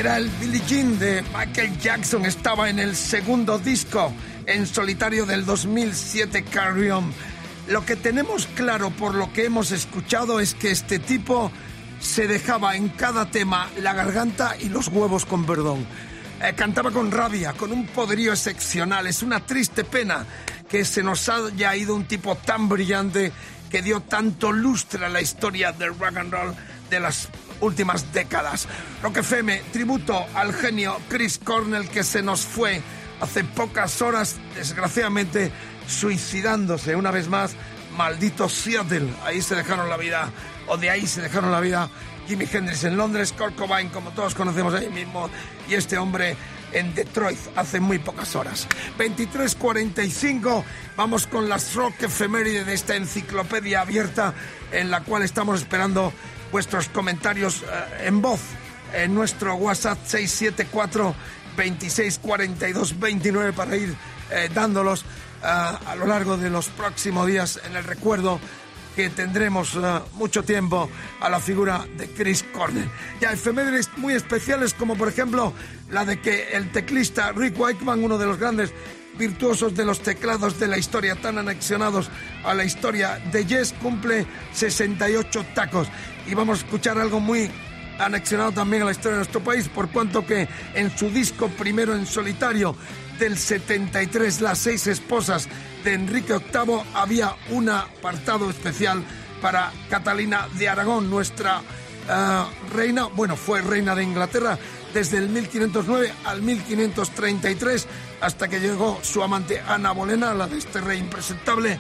Era 0.00 0.16
el 0.16 0.30
Billie 0.30 0.62
Jean 0.66 0.98
de 0.98 1.22
Michael 1.36 1.78
Jackson. 1.78 2.24
Estaba 2.24 2.70
en 2.70 2.78
el 2.78 2.96
segundo 2.96 3.58
disco 3.58 4.10
en 4.46 4.66
solitario 4.66 5.26
del 5.26 5.44
2007, 5.44 6.42
Carry 6.44 6.90
On. 6.90 7.12
Lo 7.68 7.84
que 7.84 7.96
tenemos 7.96 8.46
claro 8.46 8.88
por 8.88 9.14
lo 9.14 9.30
que 9.34 9.44
hemos 9.44 9.72
escuchado 9.72 10.40
es 10.40 10.54
que 10.54 10.70
este 10.70 11.00
tipo 11.00 11.52
se 12.00 12.26
dejaba 12.26 12.76
en 12.76 12.88
cada 12.88 13.30
tema 13.30 13.68
la 13.82 13.92
garganta 13.92 14.56
y 14.58 14.70
los 14.70 14.88
huevos 14.88 15.26
con 15.26 15.44
perdón. 15.44 15.86
Eh, 16.42 16.54
cantaba 16.56 16.90
con 16.92 17.10
rabia, 17.10 17.52
con 17.52 17.70
un 17.70 17.86
poderío 17.86 18.32
excepcional. 18.32 19.06
Es 19.06 19.22
una 19.22 19.44
triste 19.44 19.84
pena 19.84 20.24
que 20.66 20.86
se 20.86 21.02
nos 21.02 21.28
haya 21.28 21.76
ido 21.76 21.94
un 21.94 22.06
tipo 22.06 22.36
tan 22.36 22.70
brillante 22.70 23.32
que 23.68 23.82
dio 23.82 24.00
tanto 24.00 24.50
lustre 24.50 25.04
a 25.04 25.10
la 25.10 25.20
historia 25.20 25.72
del 25.72 25.90
rock 25.98 26.16
and 26.16 26.32
roll 26.32 26.54
de 26.88 27.00
las 27.00 27.28
últimas 27.60 28.12
décadas. 28.12 28.68
Rock 29.02 29.18
FM, 29.18 29.62
tributo 29.72 30.26
al 30.34 30.52
genio 30.52 30.98
Chris 31.08 31.38
Cornell 31.38 31.88
que 31.88 32.04
se 32.04 32.22
nos 32.22 32.42
fue 32.42 32.82
hace 33.20 33.44
pocas 33.44 34.00
horas, 34.02 34.36
desgraciadamente 34.54 35.52
suicidándose 35.86 36.96
una 36.96 37.10
vez 37.10 37.28
más. 37.28 37.52
Maldito 37.96 38.48
Seattle, 38.48 39.08
ahí 39.24 39.42
se 39.42 39.56
dejaron 39.56 39.88
la 39.88 39.96
vida, 39.96 40.30
o 40.68 40.76
de 40.76 40.90
ahí 40.90 41.06
se 41.06 41.20
dejaron 41.20 41.50
la 41.50 41.60
vida 41.60 41.90
Jimi 42.30 42.46
Hendrix 42.50 42.84
en 42.84 42.96
Londres, 42.96 43.34
Kurt 43.36 43.56
como 43.92 44.10
todos 44.12 44.36
conocemos 44.36 44.72
ahí 44.74 44.88
mismo, 44.88 45.28
y 45.68 45.74
este 45.74 45.98
hombre 45.98 46.36
en 46.72 46.94
Detroit 46.94 47.38
hace 47.56 47.80
muy 47.80 47.98
pocas 47.98 48.36
horas. 48.36 48.68
23.45, 48.98 50.62
vamos 50.96 51.26
con 51.26 51.48
las 51.48 51.74
rock 51.74 52.04
efemérides 52.04 52.66
de 52.66 52.74
esta 52.74 52.94
enciclopedia 52.94 53.80
abierta 53.80 54.32
en 54.70 54.92
la 54.92 55.02
cual 55.02 55.24
estamos 55.24 55.60
esperando 55.60 56.12
vuestros 56.50 56.88
comentarios 56.88 57.62
eh, 57.62 58.06
en 58.06 58.20
voz 58.22 58.40
en 58.94 59.14
nuestro 59.14 59.54
WhatsApp 59.54 59.98
674 60.04 61.14
2642 61.56 62.98
29 62.98 63.52
para 63.52 63.76
ir 63.76 63.94
eh, 64.30 64.48
dándolos 64.52 65.02
eh, 65.02 65.46
a 65.46 65.94
lo 65.96 66.06
largo 66.06 66.36
de 66.36 66.50
los 66.50 66.68
próximos 66.68 67.26
días 67.26 67.60
en 67.64 67.76
el 67.76 67.84
recuerdo 67.84 68.40
que 68.94 69.10
tendremos 69.10 69.76
eh, 69.76 70.00
mucho 70.14 70.42
tiempo 70.42 70.90
a 71.20 71.28
la 71.28 71.40
figura 71.40 71.86
de 71.96 72.08
Chris 72.08 72.44
Cornell. 72.52 72.90
Ya 73.20 73.32
efemérides 73.32 73.88
muy 73.96 74.14
especiales 74.14 74.74
como 74.74 74.96
por 74.96 75.08
ejemplo 75.08 75.52
la 75.90 76.04
de 76.04 76.20
que 76.20 76.50
el 76.52 76.70
teclista 76.72 77.32
Rick 77.32 77.58
Wakeman, 77.58 78.02
uno 78.02 78.18
de 78.18 78.26
los 78.26 78.38
grandes 78.38 78.72
virtuosos 79.18 79.74
de 79.74 79.84
los 79.84 80.00
teclados 80.00 80.58
de 80.58 80.66
la 80.66 80.78
historia, 80.78 81.14
tan 81.14 81.36
anexionados 81.38 82.10
a 82.42 82.54
la 82.54 82.64
historia 82.64 83.20
de 83.30 83.44
Yes, 83.44 83.74
cumple 83.74 84.26
68 84.52 85.44
tacos. 85.54 85.88
Y 86.30 86.34
vamos 86.34 86.60
a 86.60 86.64
escuchar 86.64 86.96
algo 86.96 87.18
muy 87.18 87.50
anexionado 87.98 88.52
también 88.52 88.82
a 88.82 88.84
la 88.86 88.92
historia 88.92 89.12
de 89.12 89.16
nuestro 89.18 89.42
país, 89.42 89.68
por 89.68 89.88
cuanto 89.88 90.24
que 90.24 90.48
en 90.74 90.96
su 90.96 91.10
disco 91.10 91.48
primero 91.48 91.92
en 91.96 92.06
solitario 92.06 92.76
del 93.18 93.36
73, 93.36 94.40
Las 94.40 94.60
seis 94.60 94.86
esposas 94.86 95.48
de 95.82 95.94
Enrique 95.94 96.34
VIII, 96.34 96.82
había 96.94 97.34
un 97.50 97.68
apartado 97.68 98.48
especial 98.48 99.02
para 99.42 99.72
Catalina 99.88 100.46
de 100.56 100.68
Aragón, 100.68 101.10
nuestra 101.10 101.62
eh, 102.08 102.44
reina, 102.72 103.06
bueno, 103.06 103.34
fue 103.34 103.60
reina 103.60 103.96
de 103.96 104.04
Inglaterra 104.04 104.56
desde 104.94 105.18
el 105.18 105.28
1509 105.30 106.12
al 106.26 106.42
1533, 106.42 107.88
hasta 108.20 108.46
que 108.46 108.60
llegó 108.60 109.00
su 109.02 109.20
amante 109.22 109.60
Ana 109.66 109.90
Bolena, 109.90 110.32
la 110.34 110.46
de 110.46 110.58
este 110.58 110.80
rey 110.80 111.00
impresentable, 111.00 111.76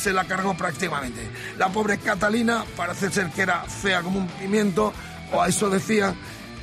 se 0.00 0.12
la 0.12 0.24
cargó 0.24 0.56
prácticamente. 0.56 1.20
La 1.58 1.68
pobre 1.68 1.98
Catalina 1.98 2.64
parece 2.76 3.10
ser 3.10 3.30
que 3.30 3.42
era 3.42 3.62
fea 3.64 4.02
como 4.02 4.18
un 4.18 4.26
pimiento, 4.26 4.92
o 5.32 5.42
a 5.42 5.48
eso 5.48 5.68
decía, 5.68 6.14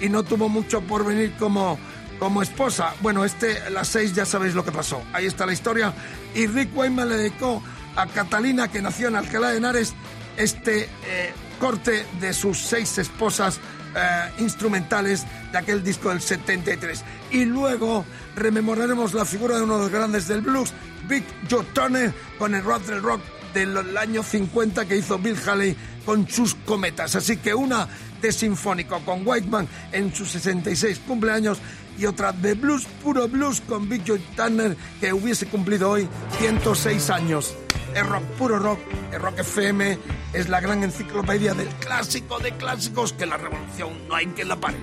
y 0.01 0.09
no 0.09 0.23
tuvo 0.23 0.49
mucho 0.49 0.81
por 0.81 1.05
venir 1.05 1.33
como 1.38 1.77
como 2.19 2.41
esposa. 2.41 2.95
Bueno, 3.01 3.23
este, 3.23 3.69
las 3.69 3.89
seis 3.89 4.15
ya 4.15 4.25
sabéis 4.25 4.55
lo 4.55 4.65
que 4.65 4.71
pasó. 4.71 5.01
Ahí 5.13 5.27
está 5.27 5.45
la 5.45 5.53
historia. 5.53 5.93
Y 6.33 6.47
Rick 6.47 6.75
Wayman 6.75 7.09
le 7.09 7.17
dedicó 7.17 7.61
a 7.95 8.07
Catalina, 8.07 8.69
que 8.69 8.81
nació 8.81 9.07
en 9.07 9.15
Alcalá 9.15 9.49
de 9.49 9.57
Henares, 9.57 9.93
este 10.35 10.89
eh, 11.05 11.33
corte 11.60 12.05
de 12.20 12.34
sus 12.34 12.58
seis 12.58 12.97
esposas 12.97 13.60
eh, 13.95 14.30
instrumentales 14.39 15.26
de 15.51 15.58
aquel 15.58 15.84
disco 15.84 16.10
del 16.10 16.22
73. 16.22 17.03
Y 17.32 17.45
luego 17.45 18.05
rememoraremos 18.36 19.14
la 19.14 19.26
figura 19.26 19.58
de 19.58 19.64
uno 19.64 19.76
de 19.76 19.84
los 19.84 19.91
grandes 19.91 20.28
del 20.28 20.41
blues, 20.41 20.74
Big 21.08 21.24
Joe 21.49 21.66
Turner, 21.74 22.14
con 22.38 22.53
el 22.53 22.64
rock 22.64 22.84
del 22.84 23.01
rock 23.01 23.22
del 23.53 23.97
año 23.97 24.22
50 24.24 24.86
que 24.86 24.97
hizo 24.97 25.18
Bill 25.18 25.38
Haley 25.45 25.76
con 26.05 26.28
sus 26.28 26.55
cometas. 26.55 27.16
Así 27.16 27.38
que 27.38 27.53
una 27.53 27.88
de 28.22 28.32
sinfónico 28.32 28.99
con 29.03 29.26
Whiteman 29.26 29.68
en 29.91 30.14
sus 30.14 30.32
66 30.32 30.99
cumpleaños 31.08 31.60
y 31.97 32.05
otra 32.05 32.32
de 32.32 32.53
blues, 32.53 32.86
puro 33.03 33.28
blues 33.28 33.62
con 33.62 33.89
Big 33.89 34.03
Joe 34.05 34.22
Turner 34.36 34.76
que 34.99 35.14
hubiese 35.14 35.47
cumplido 35.47 35.89
hoy 35.89 36.08
106 36.39 37.10
años. 37.10 37.55
Es 37.98 38.06
rock, 38.06 38.24
puro 38.38 38.60
rock, 38.60 38.80
es 39.12 39.20
rock 39.20 39.39
FM, 39.39 39.98
es 40.32 40.50
la 40.50 40.60
gran 40.60 40.84
enciclopedia 40.84 41.56
del 41.56 41.68
clásico 41.80 42.38
de 42.38 42.52
clásicos 42.52 43.14
que 43.14 43.26
la 43.26 43.38
revolución 43.38 44.08
no 44.08 44.14
hay 44.14 44.28
quien 44.28 44.50
la 44.50 44.56
pare. 44.56 44.78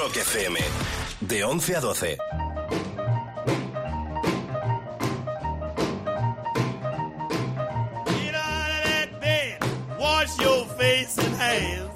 Rock 0.00 0.16
FM 0.16 0.56
de 1.18 1.40
11 1.40 1.76
a 1.76 1.80
12. 1.80 2.16
Get 8.06 8.34
out 8.34 8.70
of 8.70 8.84
that 8.84 9.20
bed, 9.20 9.58
wash 9.98 10.38
your 10.40 10.64
face 10.78 11.18
and. 11.18 11.89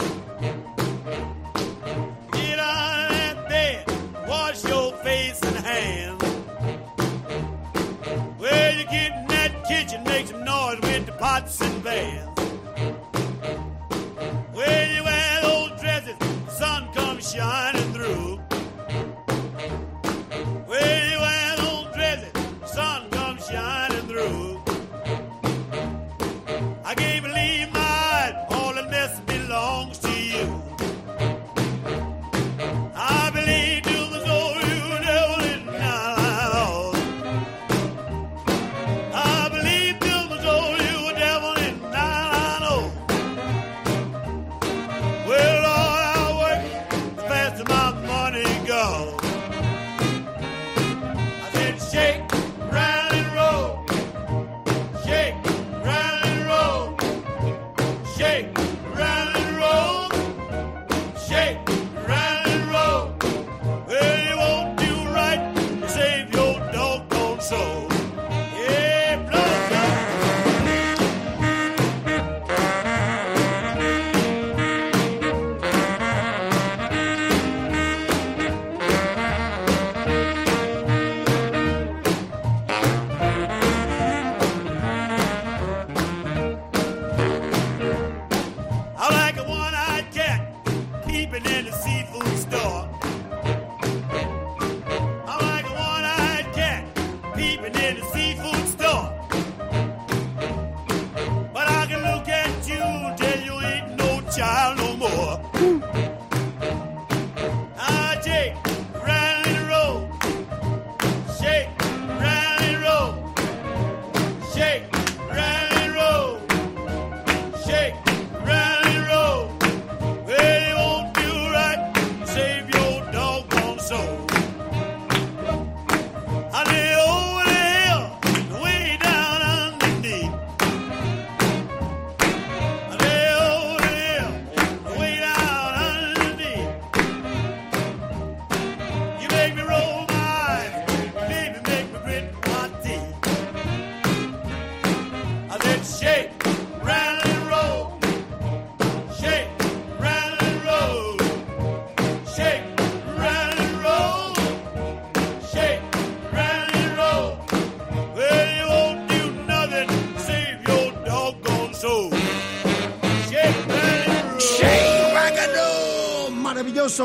Shake. 114.55 114.94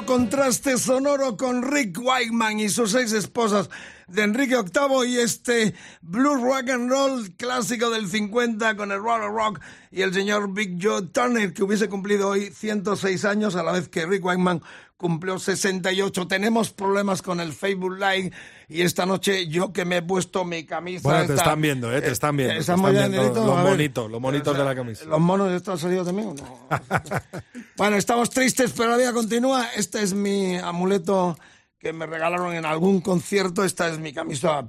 Contraste 0.09 0.79
sonoro 0.79 1.37
con 1.37 1.61
Rick 1.61 1.99
Wakeman 2.01 2.59
y 2.59 2.69
sus 2.69 2.93
seis 2.93 3.11
esposas 3.11 3.69
de 4.07 4.23
Enrique 4.23 4.55
VIII 4.55 5.07
y 5.07 5.19
este 5.19 5.75
blues 6.01 6.41
rock 6.41 6.67
and 6.71 6.89
roll 6.89 7.29
clásico 7.37 7.91
del 7.91 8.07
50 8.07 8.75
con 8.75 8.91
el 8.91 8.97
rock 9.03 9.29
rock 9.31 9.59
y 9.91 10.01
el 10.01 10.11
señor 10.11 10.51
Big 10.51 10.79
Joe 10.81 11.03
Turner 11.03 11.53
que 11.53 11.61
hubiese 11.61 11.89
cumplido 11.89 12.29
hoy 12.29 12.49
106 12.49 13.23
años 13.23 13.55
a 13.55 13.61
la 13.61 13.73
vez 13.73 13.87
que 13.87 14.07
Rick 14.07 14.25
Wakeman 14.25 14.63
cumplió 14.99 15.39
68. 15.39 16.27
Tenemos 16.27 16.71
problemas 16.71 17.21
con 17.21 17.39
el 17.39 17.53
Facebook 17.53 17.93
Live 17.93 18.31
y 18.67 18.81
esta 18.81 19.05
noche 19.05 19.47
yo 19.47 19.71
que 19.71 19.85
me 19.85 19.97
he 19.97 20.01
puesto 20.01 20.43
mi 20.43 20.65
camisa. 20.65 21.07
Bueno, 21.07 21.25
te 21.25 21.35
están 21.35 21.61
viendo, 21.61 21.95
¿eh? 21.95 22.01
Te 22.01 22.11
están 22.11 22.35
viendo. 22.35 22.55
te 22.55 22.59
Estamos 22.59 22.91
están 22.91 23.09
viendo 23.09 23.23
directo, 23.23 23.47
los 23.47 23.63
monitos, 23.63 24.11
los 24.11 24.21
monitos 24.21 24.57
de 24.57 24.63
la 24.65 24.75
camisa. 24.75 25.05
¿Los 25.05 25.21
monos 25.21 25.53
estos 25.53 25.71
han 25.75 25.79
salido 25.79 26.03
también 26.03 26.27
o 26.27 26.33
no? 26.33 26.67
bueno, 27.77 27.95
estamos 27.95 28.29
tristes, 28.29 28.73
pero 28.75 28.89
la 28.91 28.97
vida 28.97 29.13
continúa. 29.13 29.69
Este 29.73 30.03
es 30.03 30.13
mi 30.13 30.57
amuleto 30.57 31.37
que 31.79 31.93
me 31.93 32.05
regalaron 32.05 32.53
en 32.53 32.65
algún 32.65 32.99
concierto. 32.99 33.63
Esta 33.63 33.87
es 33.87 33.99
mi 33.99 34.11
camisa. 34.11 34.67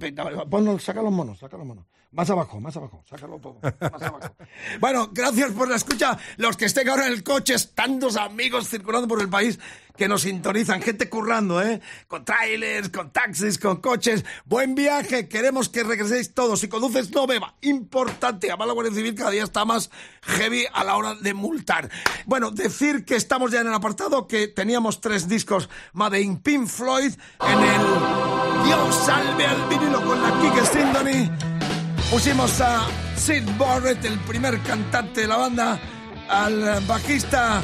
Ponlo, 0.49 0.79
saca 0.79 1.03
los 1.03 1.13
monos, 1.13 1.41
saca 1.41 1.57
los 1.57 1.67
monos. 1.67 1.87
Más 2.13 2.29
abajo, 2.29 2.61
más 2.61 2.77
abajo, 2.77 3.05
sácalo 3.09 3.39
todo. 3.39 3.61
Más. 3.63 3.71
Bueno, 4.81 5.11
gracias 5.13 5.53
por 5.53 5.69
la 5.69 5.77
escucha. 5.77 6.19
Los 6.39 6.57
que 6.57 6.65
estén 6.65 6.89
ahora 6.89 7.07
en 7.07 7.13
el 7.13 7.23
coche, 7.23 7.55
tantos 7.75 8.17
amigos 8.17 8.69
circulando 8.69 9.07
por 9.07 9.21
el 9.21 9.29
país 9.29 9.61
que 9.97 10.09
nos 10.09 10.23
sintonizan, 10.23 10.83
gente 10.83 11.09
currando, 11.09 11.63
¿eh? 11.63 11.81
Con 12.09 12.25
trailers, 12.25 12.89
con 12.89 13.13
taxis, 13.13 13.59
con 13.59 13.77
coches. 13.77 14.25
Buen 14.45 14.75
viaje, 14.75 15.29
queremos 15.29 15.69
que 15.69 15.85
regreséis 15.85 16.35
todos. 16.35 16.61
Si 16.61 16.69
conduces, 16.69 17.11
no 17.13 17.27
beba. 17.29 17.55
Importante, 17.61 18.49
además 18.49 18.69
la 18.69 18.75
Guardia 18.75 18.95
Civil 18.95 19.15
cada 19.15 19.31
día 19.31 19.45
está 19.45 19.65
más 19.65 19.91
heavy 20.23 20.65
a 20.73 20.83
la 20.83 20.97
hora 20.97 21.15
de 21.15 21.35
multar. 21.35 21.91
Bueno, 22.27 22.51
decir 22.51 23.05
que 23.05 23.15
estamos 23.15 23.53
ya 23.53 23.61
en 23.61 23.69
el 23.69 23.75
apartado, 23.75 24.27
que 24.27 24.49
teníamos 24.49 25.01
tres 25.01 25.29
discos 25.29 25.69
Made 25.93 26.21
in 26.21 26.39
Pink 26.41 26.67
Floyd, 26.67 27.13
en 27.47 27.59
el 27.59 28.65
Dios 28.65 28.95
salve 29.05 29.47
al 29.47 29.69
vinilo 29.69 30.03
con 30.03 30.21
la 30.23 30.41
Kike 30.41 30.67
Sindoni. 30.67 31.60
Pusimos 32.11 32.61
a 32.61 32.89
Sid 33.17 33.45
Barrett, 33.57 34.05
el 34.05 34.19
primer 34.21 34.59
cantante 34.61 35.23
de 35.23 35.27
la 35.29 35.37
banda, 35.37 35.79
al 36.29 36.81
bajista 36.87 37.63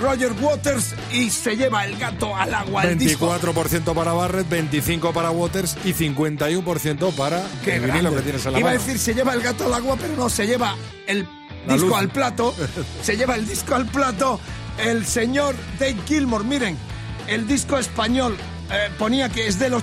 Roger 0.00 0.32
Waters 0.40 0.94
y 1.12 1.30
se 1.30 1.56
lleva 1.56 1.84
el 1.84 1.96
gato 1.98 2.34
al 2.36 2.54
agua. 2.54 2.84
El 2.84 2.96
disco. 2.96 3.28
24% 3.36 3.92
para 3.92 4.12
Barrett, 4.12 4.48
25% 4.48 5.12
para 5.12 5.30
Waters 5.30 5.76
y 5.84 5.92
51% 5.94 7.12
para 7.14 7.42
Qué 7.64 7.76
el 7.76 7.82
vinilo 7.82 8.14
que 8.14 8.22
tienes 8.22 8.46
en 8.46 8.52
la 8.52 8.60
Iba 8.60 8.70
a 8.70 8.74
decir 8.74 8.98
se 8.98 9.14
lleva 9.14 9.34
el 9.34 9.40
gato 9.42 9.64
al 9.66 9.74
agua, 9.74 9.96
pero 10.00 10.14
no, 10.16 10.28
se 10.28 10.46
lleva 10.46 10.76
el 11.08 11.26
La 11.66 11.74
disco 11.74 11.88
luz. 11.88 11.98
al 11.98 12.08
plato. 12.10 12.54
se 13.02 13.16
lleva 13.16 13.34
el 13.34 13.48
disco 13.48 13.74
al 13.74 13.86
plato 13.86 14.38
el 14.78 15.04
señor 15.06 15.56
Dave 15.80 15.96
Gilmore. 16.06 16.44
Miren, 16.44 16.76
el 17.26 17.48
disco 17.48 17.78
español 17.78 18.36
eh, 18.70 18.90
ponía 18.96 19.28
que 19.28 19.48
es 19.48 19.58
del 19.58 19.74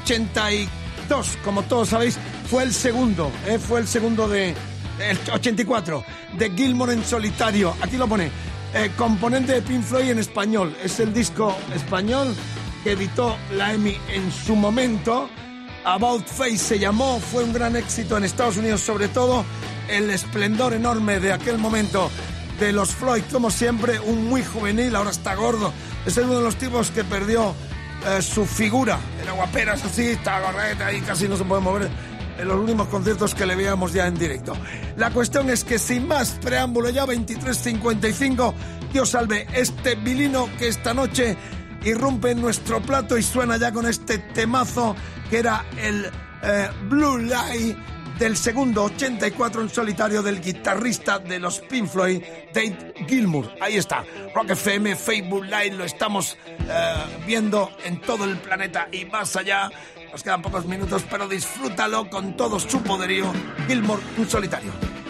82, 1.03 1.37
como 1.43 1.63
todos 1.63 1.89
sabéis, 1.89 2.17
fue 2.49 2.63
el 2.63 2.73
segundo, 2.73 3.31
eh, 3.47 3.59
fue 3.59 3.79
el 3.81 3.87
segundo 3.87 4.27
de 4.27 4.55
el 4.99 5.17
84 5.31 6.03
de 6.37 6.51
Gilmore 6.51 6.93
en 6.93 7.03
solitario. 7.03 7.75
Aquí 7.81 7.97
lo 7.97 8.07
pone. 8.07 8.31
eh, 8.75 8.91
componente 8.97 9.53
de 9.53 9.61
Pink 9.61 9.83
Floyd 9.83 10.09
en 10.09 10.19
español. 10.19 10.75
Es 10.83 10.99
el 10.99 11.13
disco 11.13 11.55
español 11.75 12.33
que 12.83 12.93
editó 12.93 13.37
la 13.51 13.73
EMI 13.73 13.97
en 14.09 14.31
su 14.31 14.55
momento. 14.55 15.29
About 15.85 16.25
Face 16.25 16.57
se 16.57 16.79
llamó, 16.79 17.19
fue 17.19 17.43
un 17.43 17.53
gran 17.53 17.75
éxito 17.75 18.17
en 18.17 18.23
Estados 18.23 18.57
Unidos, 18.57 18.81
sobre 18.81 19.09
todo 19.09 19.45
el 19.89 20.09
esplendor 20.09 20.73
enorme 20.73 21.19
de 21.19 21.33
aquel 21.33 21.57
momento 21.57 22.09
de 22.59 22.71
los 22.71 22.95
Floyd, 22.95 23.23
como 23.31 23.51
siempre, 23.51 23.99
un 23.99 24.27
muy 24.27 24.43
juvenil, 24.43 24.95
ahora 24.95 25.11
está 25.11 25.35
gordo. 25.35 25.73
Es 26.05 26.17
uno 26.17 26.37
de 26.37 26.43
los 26.43 26.55
tipos 26.55 26.89
que 26.89 27.03
perdió 27.03 27.53
eh, 28.07 28.21
su 28.21 28.45
figura. 28.45 28.99
Era 29.21 29.31
guaperas 29.33 29.83
así, 29.83 30.07
está 30.07 30.39
gorreta 30.41 30.91
y 30.91 31.01
casi 31.01 31.27
no 31.27 31.37
se 31.37 31.43
puede 31.43 31.61
mover 31.61 31.89
en 32.37 32.47
los 32.47 32.57
últimos 32.57 32.87
conciertos 32.87 33.35
que 33.35 33.45
le 33.45 33.55
veíamos 33.55 33.93
ya 33.93 34.07
en 34.07 34.15
directo. 34.15 34.53
La 34.97 35.11
cuestión 35.11 35.49
es 35.49 35.63
que 35.63 35.79
sin 35.79 36.07
más 36.07 36.31
preámbulo 36.41 36.89
ya 36.89 37.05
23.55, 37.05 38.53
Dios 38.91 39.09
salve 39.09 39.47
este 39.53 39.95
vilino 39.95 40.49
que 40.57 40.67
esta 40.67 40.93
noche 40.93 41.37
irrumpe 41.83 42.31
en 42.31 42.41
nuestro 42.41 42.81
plato 42.81 43.17
y 43.17 43.23
suena 43.23 43.57
ya 43.57 43.71
con 43.71 43.85
este 43.85 44.17
temazo 44.17 44.95
que 45.29 45.39
era 45.39 45.65
el 45.77 46.05
eh, 46.43 46.69
Blue 46.89 47.17
Light 47.17 47.77
del 48.19 48.37
segundo 48.37 48.83
84 48.85 49.61
en 49.61 49.69
solitario 49.69 50.21
del 50.21 50.41
guitarrista 50.41 51.19
de 51.19 51.39
los 51.39 51.59
Pink 51.59 51.87
Floyd, 51.87 52.23
Dave 52.53 52.93
Gilmour. 53.07 53.51
Ahí 53.59 53.77
está, 53.77 54.03
Rock 54.33 54.51
FM, 54.51 54.95
Facebook 54.95 55.43
Live, 55.45 55.75
lo 55.75 55.83
estamos 55.83 56.37
eh, 56.47 56.93
viendo 57.25 57.71
en 57.83 57.99
todo 58.01 58.25
el 58.25 58.37
planeta 58.37 58.87
y 58.91 59.05
más 59.05 59.35
allá. 59.35 59.69
Nos 60.11 60.23
quedan 60.23 60.41
pocos 60.41 60.65
minutos, 60.65 61.03
pero 61.09 61.27
disfrútalo 61.27 62.09
con 62.09 62.37
todo 62.37 62.59
su 62.59 62.81
poderío. 62.83 63.31
Gilmour 63.67 63.99
en 64.17 64.29
solitario. 64.29 65.02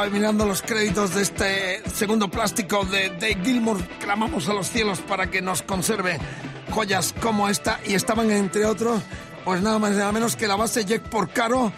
Estaba 0.00 0.16
mirando 0.16 0.46
los 0.46 0.62
créditos 0.62 1.14
de 1.14 1.20
este 1.20 1.82
segundo 1.90 2.30
plástico 2.30 2.86
de 2.86 3.10
Dave 3.10 3.36
Gilmour. 3.44 3.86
Clamamos 4.00 4.48
a 4.48 4.54
los 4.54 4.70
cielos 4.70 5.00
para 5.00 5.30
que 5.30 5.42
nos 5.42 5.60
conserve 5.60 6.18
joyas 6.70 7.14
como 7.20 7.50
esta. 7.50 7.80
Y 7.86 7.92
estaban, 7.92 8.30
entre 8.30 8.64
otros, 8.64 9.02
pues 9.44 9.60
nada 9.60 9.78
más 9.78 9.92
y 9.92 9.96
nada 9.96 10.10
menos 10.10 10.36
que 10.36 10.46
la 10.46 10.56
base 10.56 10.86
Jack 10.86 11.02
Porcaro, 11.02 11.70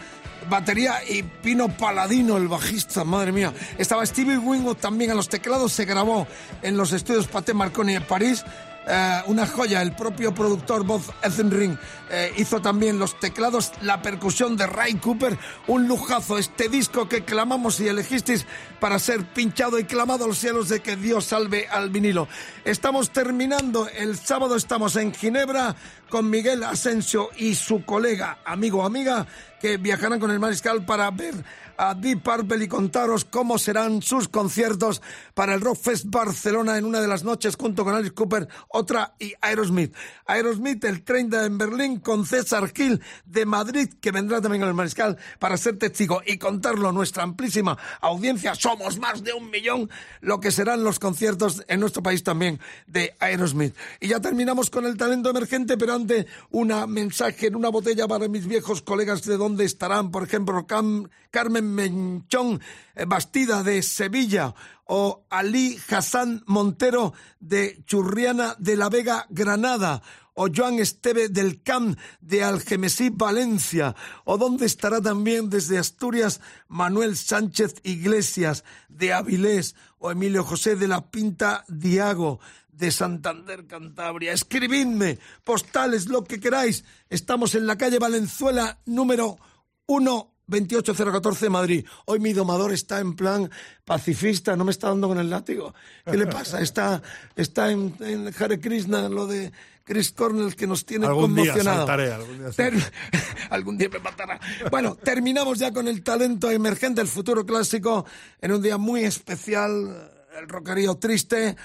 batería 0.48 1.00
y 1.04 1.24
Pino 1.24 1.66
Paladino, 1.76 2.36
el 2.36 2.46
bajista, 2.46 3.02
madre 3.02 3.32
mía. 3.32 3.52
Estaba 3.76 4.06
Stevie 4.06 4.38
Winwood 4.38 4.76
también 4.76 5.10
a 5.10 5.14
los 5.14 5.28
teclados. 5.28 5.72
Se 5.72 5.84
grabó 5.84 6.28
en 6.62 6.76
los 6.76 6.92
estudios 6.92 7.26
Paté 7.26 7.54
Marconi 7.54 7.96
en 7.96 8.04
París. 8.04 8.44
Eh, 8.86 9.22
una 9.26 9.46
joya, 9.46 9.80
el 9.80 9.92
propio 9.92 10.34
productor 10.34 10.84
Bob 10.84 11.02
Ethenring 11.22 11.78
eh, 12.10 12.32
hizo 12.36 12.60
también 12.60 12.98
los 12.98 13.18
teclados, 13.20 13.72
la 13.80 14.02
percusión 14.02 14.56
de 14.56 14.66
Ray 14.66 14.94
Cooper, 14.94 15.38
un 15.68 15.86
lujazo, 15.86 16.36
este 16.36 16.68
disco 16.68 17.08
que 17.08 17.24
clamamos 17.24 17.78
y 17.78 17.86
elegisteis 17.86 18.44
para 18.80 18.98
ser 18.98 19.24
pinchado 19.24 19.78
y 19.78 19.84
clamado 19.84 20.24
a 20.24 20.28
los 20.28 20.38
cielos 20.38 20.68
de 20.68 20.80
que 20.80 20.96
Dios 20.96 21.26
salve 21.26 21.68
al 21.68 21.90
vinilo. 21.90 22.26
Estamos 22.64 23.10
terminando, 23.10 23.88
el 23.88 24.18
sábado 24.18 24.56
estamos 24.56 24.96
en 24.96 25.14
Ginebra 25.14 25.76
con 26.10 26.28
Miguel 26.28 26.64
Asensio 26.64 27.30
y 27.36 27.54
su 27.54 27.84
colega, 27.84 28.38
amigo 28.44 28.84
amiga, 28.84 29.26
que 29.62 29.76
viajarán 29.76 30.18
con 30.18 30.32
el 30.32 30.40
Mariscal 30.40 30.84
para 30.84 31.08
ver 31.12 31.44
a 31.76 31.94
Deep 31.94 32.22
Purple 32.22 32.64
y 32.64 32.68
contaros 32.68 33.24
cómo 33.24 33.58
serán 33.58 34.02
sus 34.02 34.28
conciertos 34.28 35.00
para 35.34 35.54
el 35.54 35.60
Rockfest 35.60 36.06
Barcelona 36.08 36.78
en 36.78 36.84
una 36.84 37.00
de 37.00 37.06
las 37.06 37.24
noches 37.24 37.56
junto 37.56 37.84
con 37.84 37.94
Alice 37.94 38.12
Cooper, 38.12 38.48
otra 38.68 39.14
y 39.18 39.34
Aerosmith. 39.40 39.94
Aerosmith 40.26 40.84
el 40.84 41.02
30 41.02 41.46
en 41.46 41.58
Berlín 41.58 42.00
con 42.00 42.26
César 42.26 42.72
Gil 42.74 43.00
de 43.24 43.46
Madrid, 43.46 43.88
que 44.00 44.10
vendrá 44.10 44.40
también 44.40 44.64
al 44.64 44.74
Mariscal 44.74 45.16
para 45.38 45.56
ser 45.56 45.78
testigo 45.78 46.22
y 46.26 46.38
contarlo 46.38 46.88
a 46.88 46.92
nuestra 46.92 47.22
amplísima 47.22 47.78
audiencia. 48.00 48.54
Somos 48.54 48.98
más 48.98 49.22
de 49.22 49.32
un 49.32 49.50
millón 49.50 49.90
lo 50.20 50.40
que 50.40 50.50
serán 50.50 50.82
los 50.82 50.98
conciertos 50.98 51.64
en 51.68 51.80
nuestro 51.80 52.02
país 52.02 52.24
también 52.24 52.60
de 52.86 53.14
Aerosmith. 53.20 53.76
Y 54.00 54.08
ya 54.08 54.20
terminamos 54.20 54.70
con 54.70 54.86
el 54.86 54.96
talento 54.96 55.30
emergente, 55.30 55.76
pero 55.76 55.94
ante 55.94 56.26
una 56.50 56.86
mensaje 56.86 57.46
en 57.46 57.56
una 57.56 57.68
botella 57.68 58.08
para 58.08 58.28
mis 58.28 58.46
viejos 58.46 58.82
colegas 58.82 59.22
de 59.22 59.36
dónde 59.52 59.66
estarán, 59.66 60.10
por 60.10 60.22
ejemplo, 60.22 60.66
Carmen 60.66 61.74
Menchón 61.74 62.58
eh, 62.94 63.04
Bastida 63.04 63.62
de 63.62 63.82
Sevilla 63.82 64.54
o 64.86 65.26
Ali 65.28 65.78
Hassan 65.90 66.42
Montero 66.46 67.12
de 67.38 67.84
Churriana 67.84 68.56
de 68.58 68.76
la 68.76 68.88
Vega, 68.88 69.26
Granada 69.28 70.02
o 70.34 70.48
Joan 70.54 70.78
Esteve 70.78 71.28
del 71.28 71.62
Camp 71.62 71.98
de 72.20 72.44
Algemesí, 72.44 73.10
Valencia, 73.10 73.94
o 74.24 74.38
dónde 74.38 74.66
estará 74.66 75.00
también 75.00 75.50
desde 75.50 75.78
Asturias 75.78 76.40
Manuel 76.68 77.16
Sánchez 77.16 77.76
Iglesias 77.82 78.64
de 78.88 79.12
Avilés, 79.12 79.74
o 79.98 80.10
Emilio 80.10 80.44
José 80.44 80.76
de 80.76 80.88
la 80.88 81.10
Pinta 81.10 81.64
Diago 81.68 82.40
de 82.72 82.90
Santander, 82.90 83.66
Cantabria. 83.66 84.32
Escribidme, 84.32 85.18
postales, 85.44 86.08
lo 86.08 86.24
que 86.24 86.40
queráis. 86.40 86.84
Estamos 87.08 87.54
en 87.54 87.66
la 87.66 87.76
calle 87.76 87.98
Valenzuela 87.98 88.80
número 88.86 89.38
1 89.86 90.32
28014 90.46 91.50
Madrid. 91.50 91.86
Hoy 92.06 92.18
mi 92.20 92.32
domador 92.32 92.72
está 92.72 93.00
en 93.00 93.14
plan 93.14 93.50
pacifista, 93.84 94.56
no 94.56 94.64
me 94.64 94.72
está 94.72 94.88
dando 94.88 95.08
con 95.08 95.18
el 95.18 95.30
látigo. 95.30 95.74
¿Qué 96.04 96.16
le 96.16 96.26
pasa? 96.26 96.60
Está, 96.60 97.02
está 97.36 97.70
en, 97.70 97.94
en 98.00 98.34
Hare 98.38 98.60
Krishna, 98.60 99.08
lo 99.08 99.26
de 99.26 99.52
Chris 99.84 100.12
Cornell 100.12 100.54
que 100.54 100.66
nos 100.66 100.84
tiene 100.84 101.06
Algún 101.06 101.34
día 101.34 101.52
conmocionado. 101.52 101.86
saltaré, 101.86 102.12
algún 102.12 102.38
día 102.38 102.50
algún 103.50 103.78
día 103.78 103.88
me 103.88 103.98
matará. 103.98 104.40
Bueno, 104.70 104.96
terminamos 104.96 105.58
ya 105.58 105.72
con 105.72 105.88
el 105.88 106.02
talento 106.02 106.50
emergente, 106.50 107.00
el 107.00 107.08
futuro 107.08 107.44
clásico, 107.44 108.06
en 108.40 108.52
un 108.52 108.62
día 108.62 108.78
muy 108.78 109.04
especial, 109.04 110.10
el 110.38 110.48
rockerío 110.48 110.96
triste. 110.96 111.56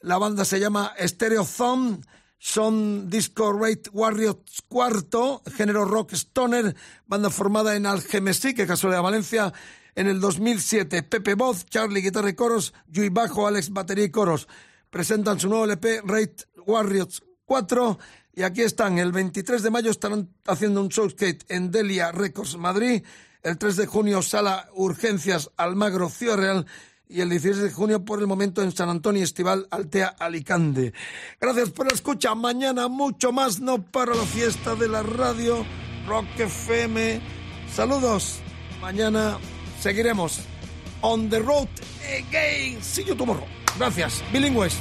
La 0.00 0.18
banda 0.18 0.44
se 0.44 0.58
llama 0.58 0.92
Stereo 1.00 1.46
Thumb, 1.46 2.04
son 2.38 3.08
Disco 3.08 3.52
Rate 3.52 3.88
Warriors 3.92 4.62
cuarto, 4.68 5.42
género 5.56 5.84
rock 5.84 6.12
stoner, 6.12 6.74
banda 7.06 7.30
formada 7.30 7.76
en 7.76 7.86
Algemesí, 7.86 8.52
que 8.54 8.66
casualidad 8.66 9.02
Valencia, 9.02 9.52
en 9.94 10.08
el 10.08 10.20
2007. 10.20 11.04
Pepe 11.04 11.34
voz, 11.34 11.64
Charlie 11.66 12.00
guitarra 12.00 12.30
y 12.30 12.34
coros, 12.34 12.74
Yui 12.88 13.10
bajo, 13.10 13.46
Alex 13.46 13.70
batería 13.70 14.04
y 14.04 14.10
coros. 14.10 14.48
Presentan 14.90 15.38
su 15.38 15.48
nuevo 15.48 15.64
LP 15.64 16.02
Rate 16.04 16.44
Warriors 16.66 17.22
4 17.52 17.98
y 18.34 18.44
aquí 18.44 18.62
están. 18.62 18.98
El 18.98 19.12
23 19.12 19.62
de 19.62 19.70
mayo 19.70 19.90
estarán 19.90 20.30
haciendo 20.46 20.80
un 20.80 20.88
showskate 20.88 21.40
en 21.50 21.70
Delia 21.70 22.10
Records 22.10 22.56
Madrid. 22.56 23.04
El 23.42 23.58
3 23.58 23.76
de 23.76 23.86
junio 23.86 24.22
Sala 24.22 24.70
Urgencias 24.72 25.50
Almagro 25.58 26.08
Ciudad 26.08 26.38
Real 26.38 26.66
y 27.10 27.20
el 27.20 27.28
16 27.28 27.62
de 27.64 27.70
junio 27.70 28.06
por 28.06 28.20
el 28.20 28.26
momento 28.26 28.62
en 28.62 28.72
San 28.72 28.88
Antonio 28.88 29.22
Estival 29.22 29.68
Altea 29.70 30.16
Alicante. 30.18 30.94
Gracias 31.38 31.68
por 31.68 31.88
la 31.88 31.92
escucha. 31.92 32.34
Mañana 32.34 32.88
mucho 32.88 33.32
más, 33.32 33.60
no 33.60 33.82
para 33.82 34.14
la 34.14 34.24
fiesta 34.24 34.74
de 34.74 34.88
la 34.88 35.02
radio 35.02 35.66
Rock 36.08 36.24
FM. 36.38 37.20
Saludos. 37.70 38.40
Mañana 38.80 39.36
seguiremos 39.78 40.40
on 41.02 41.28
the 41.28 41.40
road 41.40 41.68
again. 42.16 42.80
See 42.80 43.04
you 43.04 43.14
tomorrow. 43.14 43.46
Gracias. 43.76 44.22
Bilingües. 44.32 44.80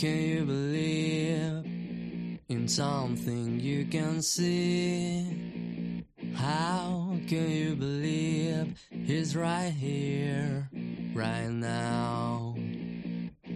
Can 0.00 0.22
you 0.22 0.44
believe 0.46 2.40
in 2.48 2.66
something 2.66 3.60
you 3.60 3.84
can 3.84 4.22
see? 4.22 6.06
How 6.34 7.18
can 7.28 7.50
you 7.50 7.76
believe 7.76 8.80
he's 8.88 9.36
right 9.36 9.70
here, 9.70 10.70
right 11.12 11.50
now? 11.50 12.56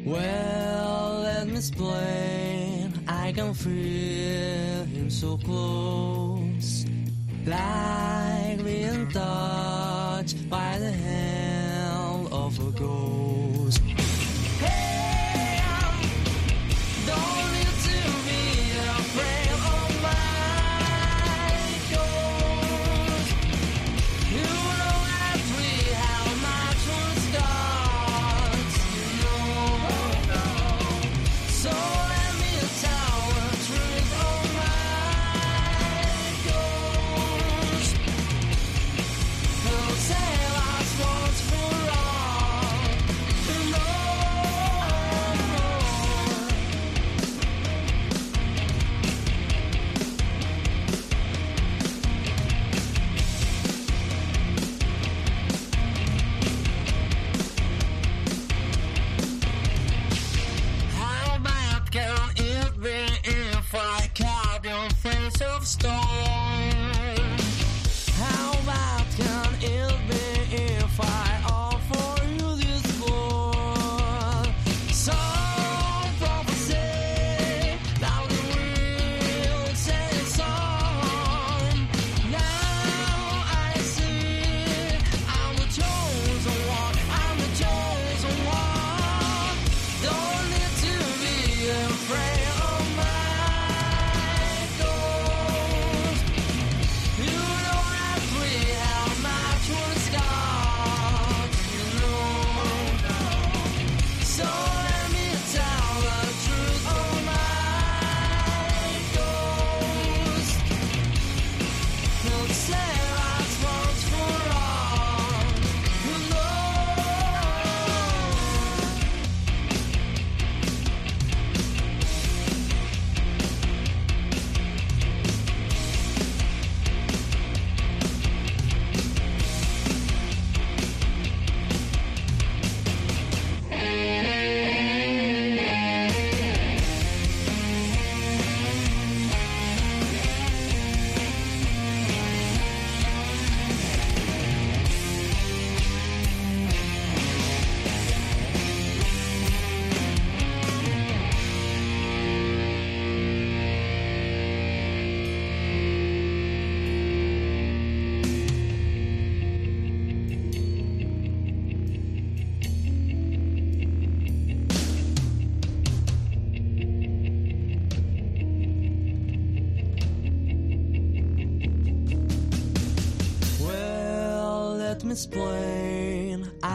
Well, 0.04 1.20
let 1.22 1.48
me 1.48 1.56
explain. 1.56 2.92
I 3.08 3.32
can 3.32 3.54
feel 3.54 4.84
him 4.84 5.08
so 5.08 5.38
close, 5.38 6.84
like 7.46 8.62
being 8.62 9.08
touched 9.08 10.50
by 10.50 10.78
the 10.78 10.92
hand 10.92 12.28
of 12.30 12.68
a 12.68 12.70
ghost. 12.78 14.03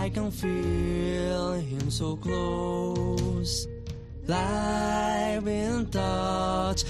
I 0.09 0.11
can 0.11 0.31
feel 0.31 1.53
him 1.53 1.91
so 1.91 2.15
close. 2.15 3.67
Live 4.25 5.47
in 5.47 5.85
touch. 5.91 6.83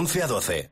11 0.00 0.22
a 0.22 0.26
12. 0.28 0.69